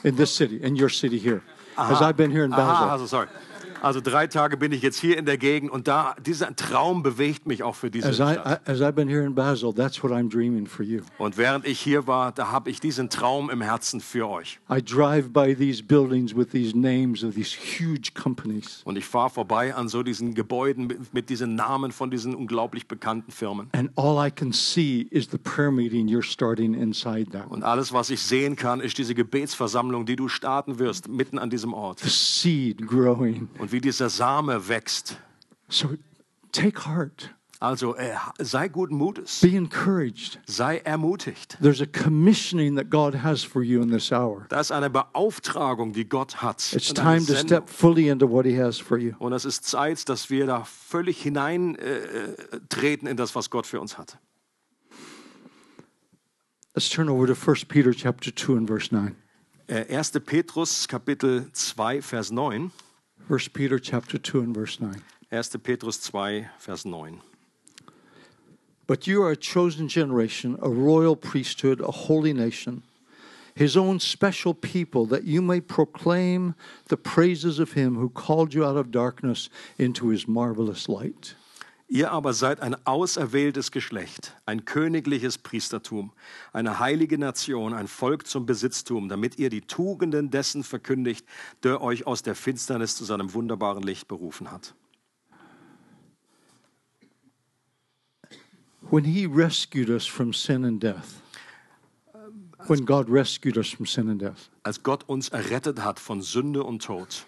[0.04, 1.42] in this city, in your city here.
[1.76, 2.90] As I've been here in Basel.
[2.90, 3.28] also sorry.
[3.82, 7.46] Also drei Tage bin ich jetzt hier in der Gegend und da dieser Traum bewegt
[7.46, 8.60] mich auch für diese As, Stadt.
[8.66, 11.00] I, as I've been here in Basel, that's what I'm dreaming for you.
[11.18, 14.60] Und während ich hier war, da habe ich diesen Traum im Herzen für euch.
[14.70, 18.82] I drive by these buildings with these names of these huge companies.
[18.84, 22.86] Und ich fahre vorbei an so diesen Gebäuden mit, mit diesen Namen von diesen unglaublich
[22.86, 23.68] bekannten Firmen.
[23.72, 27.50] And all I can see is the prayer meeting you're starting inside that.
[27.50, 31.48] Und alles, was ich sehen kann, ist diese Gebetsversammlung, die du starten wirst, mitten an
[31.48, 32.00] diesem Ort.
[32.00, 33.48] The seed growing.
[33.58, 35.18] Und wie dieser Same wächst.
[35.68, 35.96] So
[36.52, 37.34] take heart.
[37.62, 40.40] Also äh, sei guten Mutes, Be encouraged.
[40.46, 41.58] sei ermutigt.
[41.60, 44.46] There's a commissioning that God has for you in this hour.
[44.48, 46.72] Da ist eine Beauftragung, die Gott hat.
[46.72, 49.12] It's time to step fully into what He has for you.
[49.18, 53.66] Und es ist Zeit, dass wir da völlig hineintreten äh, treten in das, was Gott
[53.66, 54.18] für uns hat.
[56.74, 59.14] Let's turn over to 1 Peter chapter 2 and verse 9.
[59.66, 60.12] Äh, 1.
[60.24, 62.70] Petrus, Kapitel 2, Vers 9.
[63.30, 65.02] 1 Peter chapter 2 and verse 9.
[65.28, 65.42] 1.
[65.62, 67.20] Petrus 2, Vers 9.
[68.88, 72.82] But you are a chosen generation, a royal priesthood, a holy nation,
[73.54, 76.56] his own special people, that you may proclaim
[76.88, 81.34] the praises of him who called you out of darkness into his marvelous light.
[81.92, 86.12] Ihr aber seid ein auserwähltes Geschlecht, ein königliches Priestertum,
[86.52, 91.26] eine heilige Nation, ein Volk zum Besitztum, damit ihr die Tugenden dessen verkündigt,
[91.64, 94.72] der euch aus der Finsternis zu seinem wunderbaren Licht berufen hat.
[98.88, 101.20] When he rescued us from sin and death,
[102.68, 106.62] when God rescued us from sin and death, Als Gott uns errettet hat von Sünde
[106.62, 107.26] und Tod,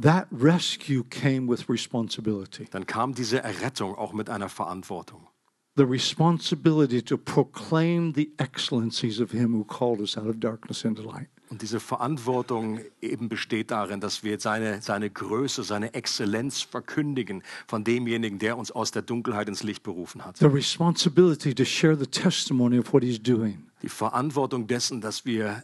[0.00, 2.66] that rescue came with responsibility.
[2.70, 5.26] dann kam diese Errettung auch mit einer Verantwortung.
[5.74, 11.02] The responsibility to proclaim the excellencies of him who called us out of darkness into
[11.02, 11.28] light.
[11.48, 17.84] Und diese Verantwortung eben besteht darin, dass wir seine, seine Größe, seine Exzellenz verkündigen von
[17.84, 20.38] demjenigen, der uns aus der Dunkelheit ins Licht berufen hat.
[20.38, 23.66] The responsibility to share the testimony of what he's doing.
[23.82, 25.62] Die Verantwortung dessen, dass wir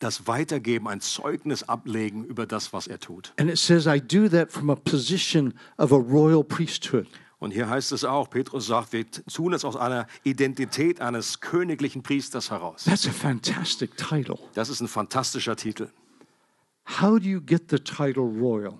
[0.00, 3.32] das weitergeben, ein Zeugnis ablegen über das, was er tut.
[3.38, 7.06] And it says, I do that from a position of a royal priesthood.
[7.38, 12.02] Und hier heißt es auch, Petrus sagt, wir tun es aus einer Identität eines königlichen
[12.02, 12.84] Priesters heraus.
[12.84, 14.38] That's a fantastic title.
[14.54, 15.88] Das ist ein fantastischer Titel.
[17.00, 18.78] How do you get the title royal?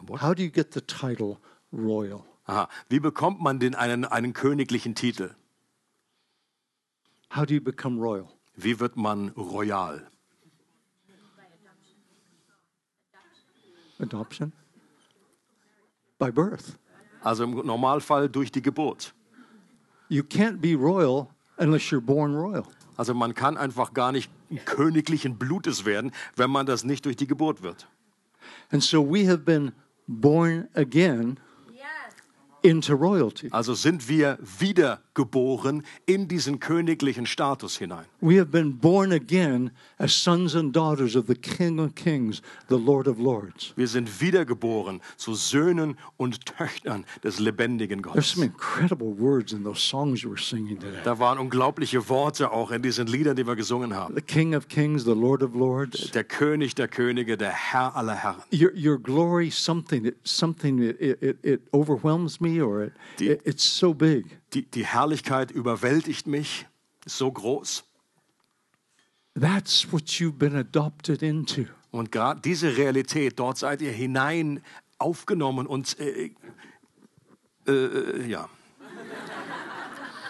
[0.00, 0.20] What?
[0.20, 1.38] How do you get the title
[1.72, 2.24] royal?
[2.44, 2.68] Aha.
[2.88, 5.34] Wie bekommt man denn einen, einen königlichen Titel?
[7.34, 8.28] How do you become royal?
[8.54, 10.08] Wie wird man royal?
[13.98, 14.52] Adoption?
[16.18, 16.76] By birth.
[17.22, 19.14] Also im Normalfall durch die Geburt.
[20.08, 22.66] You can't be royal unless you're born royal.
[22.96, 24.30] Also man kann einfach gar nicht
[24.64, 27.88] königlichen Blutes werden, wenn man das nicht durch die Geburt wird.
[28.70, 29.72] And so we have been
[30.06, 31.38] born again.
[32.62, 33.48] Into royalty.
[33.50, 38.04] Also sind wir wiedergeboren in diesen königlichen Status hinein.
[38.20, 42.76] We have been born again as sons and daughters of the King of Kings, the
[42.76, 43.72] Lord of Lords.
[43.76, 48.32] Wir sind wiedergeboren zu Söhnen und Töchtern des lebendigen There's Gottes.
[48.32, 51.00] some incredible words in those songs you were singing today.
[51.04, 54.14] Da waren unglaubliche Worte auch in diesen Liedern, die wir gesungen haben.
[54.14, 56.10] The King of Kings, the Lord of Lords.
[56.12, 58.42] Der König der Könige, der Herr aller Herren.
[58.52, 63.64] Your, your glory, something, something, it, it, it overwhelms me or it, Die- it, it's
[63.78, 64.26] so big.
[64.52, 66.66] Die, die Herrlichkeit überwältigt mich,
[67.06, 67.84] ist so groß.
[69.40, 71.64] That's what you've been adopted into.
[71.90, 74.62] Und gerade diese Realität, dort seid ihr hinein
[74.98, 76.30] aufgenommen und äh,
[77.66, 78.48] äh, ja,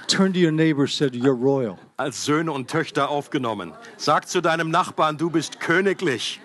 [0.08, 1.78] Turn to your neighbor, said, You're royal.
[1.96, 3.72] als Söhne und Töchter aufgenommen.
[3.96, 6.38] Sag zu deinem Nachbarn, du bist königlich.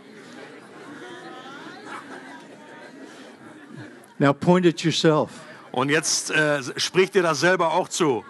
[4.19, 5.29] Now point at yourself.
[5.77, 8.25] Und jetzt äh, sprich dir das selber auch zu.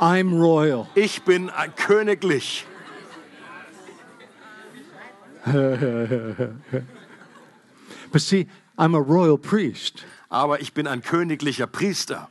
[0.00, 0.88] I'm royal.
[0.96, 2.66] Ich bin ein königlich.
[8.10, 10.04] But see, I'm a royal priest.
[10.28, 12.28] Aber ich bin ein königlicher Priester.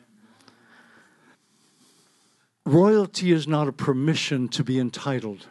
[2.65, 5.47] Royalty is not a permission to be entitled.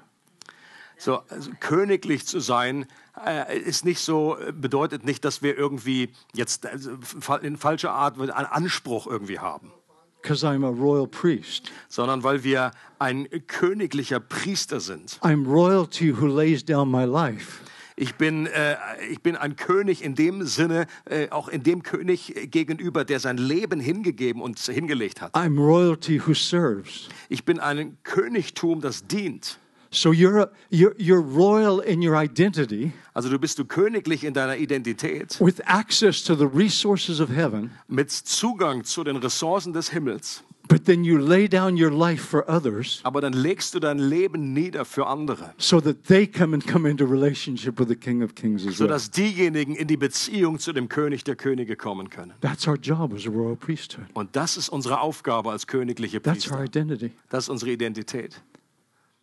[1.01, 2.87] So also königlich zu sein
[3.27, 6.99] äh, ist nicht so bedeutet nicht, dass wir irgendwie jetzt also,
[7.41, 9.73] in falscher Art einen Anspruch irgendwie haben,
[10.21, 11.73] Because I'm a royal priest.
[11.89, 15.19] sondern weil wir ein königlicher Priester sind.
[15.23, 17.61] I'm royalty who lays down my life.
[17.97, 18.77] Ich bin, äh,
[19.11, 23.37] ich bin ein König in dem Sinne, äh, auch in dem König gegenüber, der sein
[23.37, 25.35] Leben hingegeben und hingelegt hat.
[25.35, 27.09] I'm royalty who serves.
[27.29, 29.60] Ich bin ein Königtum, das dient.
[29.93, 34.57] So you're, you're, you're royal in your identity Also du bist du königlich in deiner
[34.57, 40.45] Identität with access to the resources of heaven, mit Zugang zu den Ressourcen des Himmels,
[40.69, 44.53] but then you lay down your life for others aber dann legst du dein Leben
[44.53, 48.37] nieder für andere, so that they come and come into relationship with the King of
[48.37, 48.87] Kings as well.
[48.87, 52.33] sodass diejenigen in die Beziehung zu dem König der Könige kommen können.
[52.43, 54.05] That's our job as a royal priesthood.
[54.15, 56.79] Und das ist unsere Aufgabe als königliche That's our Priester.
[56.81, 57.11] identity.
[57.29, 58.41] Das ist unsere Identität.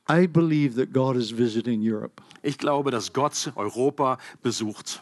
[0.10, 2.22] I believe that God is visiting Europe.
[2.44, 5.02] Ich glaube, dass Gott Europa besucht.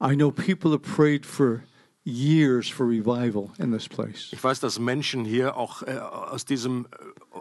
[0.00, 1.62] I know people have prayed for
[2.04, 4.28] years for revival in this place.
[4.32, 6.86] Ich weiß, dass Menschen hier auch äh, aus diesem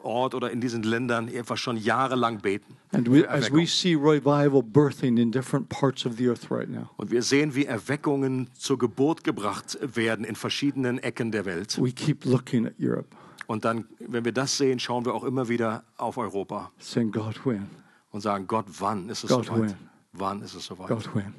[0.03, 2.75] Ort oder in diesen Ländern einfach schon jahrelang beten.
[2.91, 6.89] And we, as we see revival birthing in different parts of the earth right now,
[6.97, 11.77] Und wir sehen, wie Erweckungen zur Geburt gebracht werden in verschiedenen Ecken der Welt.
[11.79, 13.15] we keep looking at Europe,
[13.47, 17.45] Und dann, wenn wir das sehen, schauen wir auch immer wieder auf Europa saying, God,
[17.45, 17.69] when?
[18.11, 19.61] und sagen, Gott, wann ist es Gott, soweit?
[19.61, 19.75] when?
[20.13, 20.87] Wann ist es soweit?
[20.87, 21.33] God, when?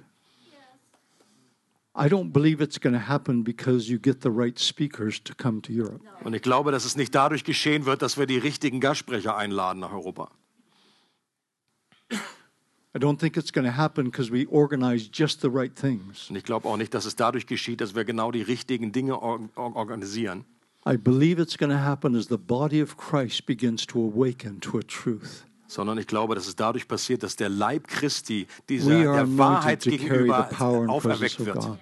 [1.99, 5.63] I don't believe it's going to happen because you get the right speakers to come
[5.63, 6.01] to Europe.
[6.25, 9.81] Und ich glaube, dass es nicht dadurch geschehen wird, dass wir die richtigen Gastsprecher einladen
[9.81, 10.31] nach Europa.
[12.95, 16.29] I don't think it's going to happen because we organize just the right things.
[16.29, 19.19] Und ich glaube auch nicht, dass es dadurch geschieht, dass wir genau die richtigen Dinge
[19.19, 20.45] or or organisieren.
[20.87, 24.78] I believe it's going to happen as the body of Christ begins to awaken to
[24.78, 25.45] a truth.
[25.66, 29.37] Sondern ich glaube, dass es dadurch passiert, dass der Leib Christi dieser We are der
[29.37, 31.61] Wahrheit anointed to carry gegenüber the power and presence auferweckt of wird.
[31.61, 31.78] God.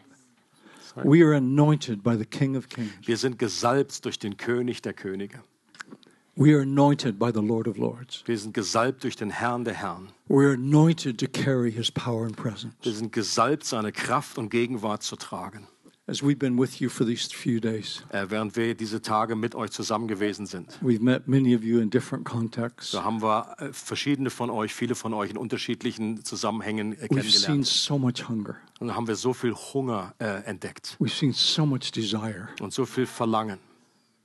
[1.05, 2.93] We are anointed by the King of Kings.
[3.05, 5.41] Wir sind gesalbt durch den König der Könige.
[6.37, 8.23] We are anointed by the Lord of Lords.
[8.25, 10.09] Wir sind gesalbt durch den Herrn der Herren.
[10.29, 12.75] We are anointed to carry his power and Wir presence.
[12.83, 15.69] sind gesalbt, seine Kraft und Gegenwart zu tragen.
[16.07, 19.55] As we've been with you for these few days, Äh, während wir diese Tage mit
[19.55, 20.79] euch zusammen gewesen sind.
[20.83, 22.91] we've met many of you in different contexts.
[22.91, 27.23] So haben wir äh, verschiedene von euch, viele von euch in unterschiedlichen Zusammenhängen äh, We've
[27.23, 27.67] seen kennengelernt.
[27.67, 28.57] so much hunger.
[28.81, 32.49] Und da haben wir so viel Hunger äh, entdeckt We've seen so much desire.
[32.61, 33.59] und so viel Verlangen.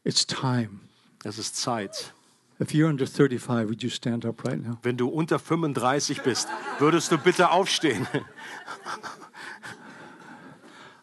[0.04, 0.82] It's time.
[1.24, 2.14] Es ist Zeit.
[2.62, 4.78] If you're under 35, would you stand up right now?
[4.84, 6.50] Wenn du unter 35 bist,
[6.80, 8.06] würdest du bitte aufstehen.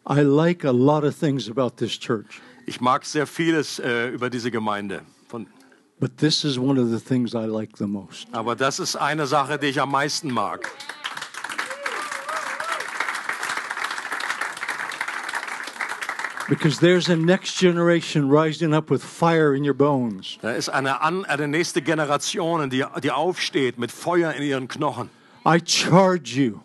[0.09, 4.29] I like a lot of things about this church, Ich mag sehr vieles äh, über
[4.29, 5.01] diese Gemeinde.
[5.27, 5.47] Von,
[5.99, 8.25] but this is one of the things I like the most.
[8.31, 10.69] aber das ist eine Sache, die ich am meisten mag.
[16.47, 20.37] Because there's a next generation rising up with fire in your bones.
[20.41, 25.09] Da ist eine, an, eine nächste Generation, die, die aufsteht mit Feuer in ihren Knochen.
[25.45, 26.61] I charge you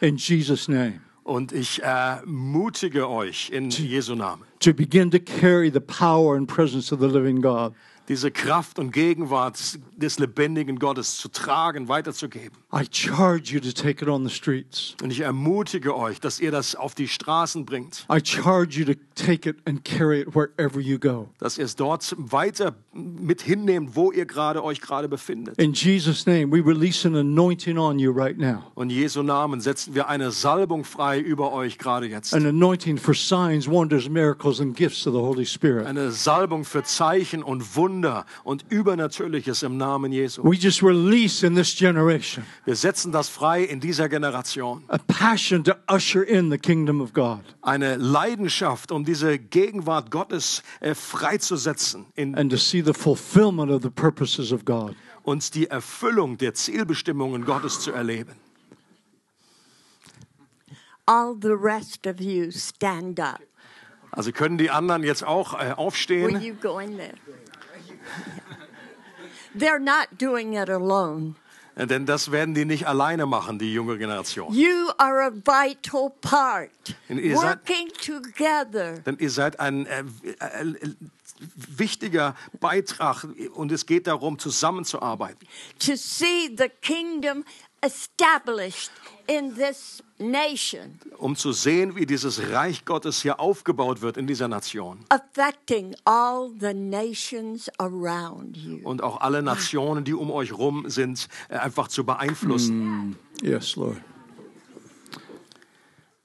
[0.00, 5.78] in Jesus' name Und ich ermutige euch in Jesu Namen, to begin to carry the
[5.78, 7.74] power and presence of the living God.
[8.08, 12.56] Diese Kraft und Gegenwart des lebendigen Gottes zu tragen, weiterzugeben.
[12.72, 14.96] I charge you to take it on the streets.
[15.02, 18.94] Und ich ermutige euch, dass ihr das auf die Straßen bringt, I charge you to
[19.14, 21.28] take it and carry it wherever you go.
[21.38, 25.58] dass ihr es dort weiter mit hinnehmt, wo ihr gerade euch gerade befindet.
[25.58, 28.64] In Jesus' name, we release an anointing on you right now.
[28.74, 32.34] Und Jesu Namen setzen wir eine Salbung frei über euch gerade jetzt.
[32.34, 35.86] An anointing for signs, wonders, miracles, and gifts of the Holy Spirit.
[35.86, 37.97] Eine Salbung für Zeichen und Wunder
[38.44, 40.42] und Übernatürliches im Namen Jesu.
[40.44, 44.84] We just release in this generation Wir setzen das frei in dieser Generation.
[44.88, 50.62] a passion to usher in the kingdom of God Eine Leidenschaft, um diese Gegenwart Gottes
[50.80, 54.94] äh, freizusetzen in and to see the fulfillment of the purposes of God.
[55.22, 58.32] uns die Erfüllung der Zielbestimmungen Gottes zu erleben.
[61.06, 63.40] All the rest of you stand up.
[64.10, 66.40] Also können die anderen jetzt auch äh, aufstehen.
[66.42, 67.14] you go in there?
[69.58, 71.34] They're not doing it alone.
[71.86, 74.52] Denn das werden die nicht alleine machen, die junge Generation.
[74.52, 76.70] You are a vital part.
[77.08, 78.98] Working together.
[79.06, 80.02] Denn ihr seid ein äh,
[80.40, 80.94] äh, äh,
[81.54, 85.46] wichtiger Beitrag und es geht darum, zusammenzuarbeiten.
[85.78, 87.44] to see the kingdom
[87.82, 88.90] established
[89.26, 94.48] in this nation, um zu sehen, wie dieses Reich Gottes hier aufgebaut wird in dieser
[94.48, 95.04] Nation.
[95.10, 98.80] affecting all the nations around you.
[98.82, 103.16] Und auch alle Nationen, die um euch rum sind, äh, einfach zu beeinflussen.
[103.42, 103.98] Yes, Lord.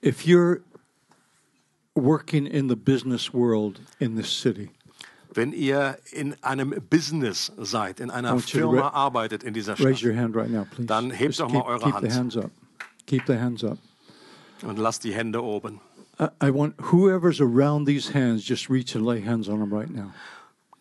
[0.01, 0.61] If you're
[1.95, 4.69] working in the business world in this city,
[5.35, 10.15] Wenn ihr in einem Business seid, in einer Firma arbeitet in dieser raise Stadt your
[10.15, 10.85] hand right now, please.
[10.85, 12.13] Dann hebt Just doch mal keep, eure keep the Hand.
[12.15, 12.51] hands up.
[13.07, 13.77] Keep the hands up.
[14.63, 15.79] und lasst die Hände oben.
[16.19, 19.89] I, I want whoever's around these hands, just reach and lay hands on them right
[19.89, 20.11] now.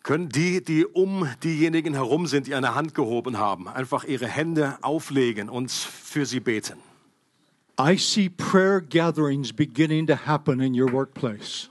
[0.03, 4.77] Können die, die um diejenigen herum sind, die eine Hand gehoben haben, einfach ihre Hände
[4.83, 6.79] auflegen und für sie beten.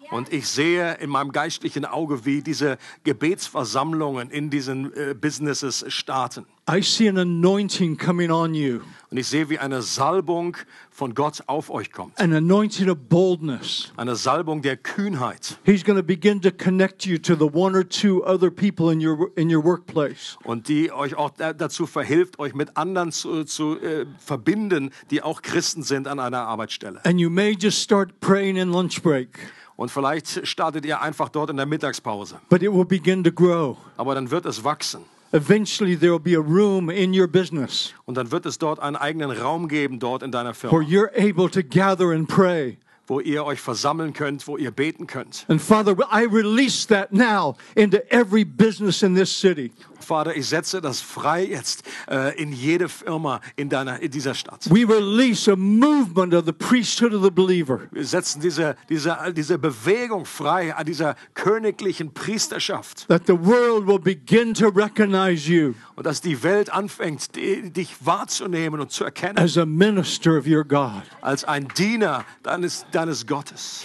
[0.10, 6.46] Und ich sehe in meinem geistlichen Auge, wie diese Gebetsversammlungen in diesen äh, Businesses starten.
[6.70, 8.82] I see an anointing coming on you,
[9.12, 10.56] Und ich sehe, wie eine Salbung
[10.90, 12.18] von Gott auf euch kommt.
[12.18, 13.92] an anointing of boldness.
[13.98, 15.58] Eine Salbung der Kühnheit.
[15.66, 19.06] He's going to begin to connect you to the one or two other people in
[19.06, 20.38] your in your workplace.
[20.46, 25.22] Und die euch auch da- dazu verhilft, euch mit anderen zu, zu äh, verbinden, die
[25.22, 27.02] auch Christen sind an einer Arbeitsstelle.
[27.04, 29.40] And you may just start praying in lunch break,
[29.76, 32.40] Und vielleicht startet ihr einfach dort in der Mittagspause.
[32.50, 33.76] but it will begin to grow.
[33.98, 35.02] Aber dann wird es wachsen.
[35.34, 38.98] Eventually, there will be a room in your business Und dann wird es dort einen
[38.98, 42.78] eigenen Raum geben, dort in deiner where Firma, you're able to gather and pray.
[43.08, 45.46] Wo ihr euch versammeln könnt, wo ihr beten könnt.
[45.50, 49.72] And Father, I release that now into every business in this city.
[50.00, 54.70] Vater, ich setze das frei jetzt äh, in jede Firma in, deiner, in dieser Stadt.
[54.70, 57.82] We release a movement of the priesthood of the believer.
[57.92, 63.08] Wir setzen diese, diese, diese Bewegung frei an dieser königlichen Priesterschaft.
[63.08, 67.96] That the world will begin to recognize you Und dass die Welt anfängt, die, dich
[68.04, 71.04] wahrzunehmen und zu erkennen as a minister of your God.
[71.22, 73.84] als ein Diener deines, deines Gottes.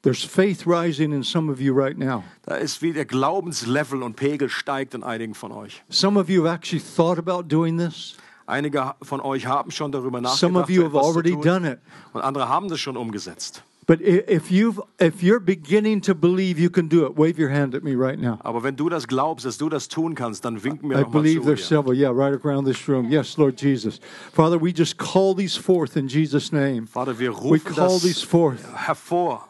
[0.00, 2.24] There's faith rising in some of you right now.
[2.46, 5.84] Da ist wie der Glaubenslevel und Pegel steigt in einigen von euch.
[5.90, 8.16] Some of you have actually thought about doing this.
[8.46, 11.78] Einige von euch haben schon darüber Some nachgedacht, of you have already done it.
[12.14, 13.62] und andere haben das schon umgesetzt.
[13.86, 17.72] But if you've if you're beginning to believe you can do it, wave your hand
[17.76, 18.40] at me right now.
[18.42, 21.10] Aber wenn du das glaubst, dass du das tun kannst, dann wink mir I mal
[21.10, 21.94] believe there's several.
[21.94, 23.08] Yeah, right around this room.
[23.08, 24.00] Yes, Lord Jesus.
[24.32, 26.88] Father, we just call these forth in Jesus' name.
[26.88, 28.64] Vater, wir We call these forth.
[28.74, 29.42] hervor.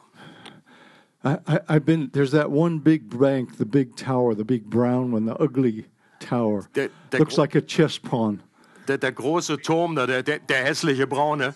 [1.25, 5.13] I, I, I've been there's that one big bank, the big tower, the big brown
[5.13, 5.87] one, the ugly
[6.21, 6.69] tower.
[6.75, 8.43] Der- der Looks like a chess pawn.
[8.87, 11.55] Der, der große Turm da, der, der, der hässliche braune.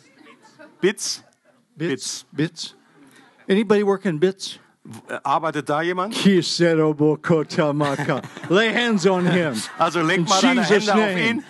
[0.80, 1.22] Bitz.
[1.88, 2.24] Bits.
[2.32, 2.74] Bits.
[3.48, 4.58] Anybody working bits?
[5.08, 6.14] Äh, Arbeitet da jemand?
[8.48, 9.54] Lay hands on him.
[9.78, 11.44] Also leg In mal deine Hände auf ihn.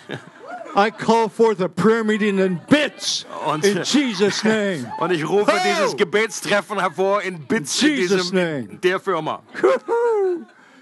[0.73, 3.25] I call forth a prayer meeting in bits.
[3.45, 4.85] Und- In Jesus' name.
[4.99, 5.59] Und ich rufe Oh!
[5.65, 8.67] dieses Gebetstreffen hervor in Bitz in Jesus' diesem, name.
[8.81, 9.41] der Firma.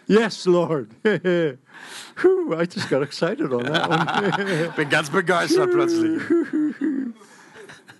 [0.08, 0.90] Yes, Lord.
[1.04, 4.74] Whew, I just got excited on that one.
[4.76, 6.22] Bin ganz begeistert plötzlich.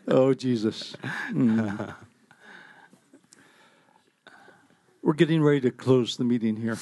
[0.10, 0.96] Oh, Jesus.
[1.32, 1.94] Mm.
[5.02, 6.78] We're getting ready to close the meeting here.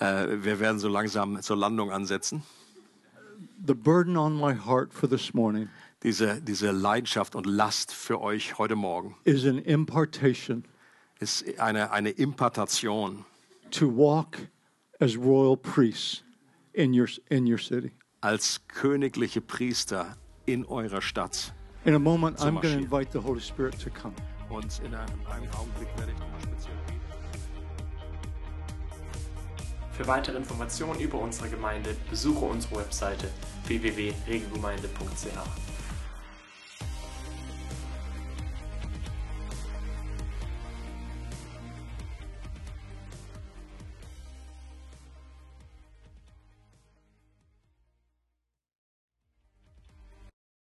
[0.00, 2.42] Äh, wir werden so langsam zur Landung ansetzen.
[3.64, 5.68] The burden on my heart for this morning
[6.02, 10.64] Diese, diese Leidenschaft und Last für euch heute Morgen is an impartation
[11.18, 13.24] ist eine, eine Impartation,
[13.70, 14.36] to walk
[15.00, 16.22] as royal priests
[16.74, 17.92] in your, in your city.
[18.20, 21.54] als königliche Priester in eurer Stadt.
[21.86, 24.12] In a moment, I'm going to invite the Holy Spirit to come.
[24.50, 27.00] Und in einem, einem Augenblick werde ich nochmal speziell beten.
[29.92, 33.28] Für weitere Informationen über unsere Gemeinde besuche unsere Webseite
[33.66, 35.65] www.regelgemeinde.ch.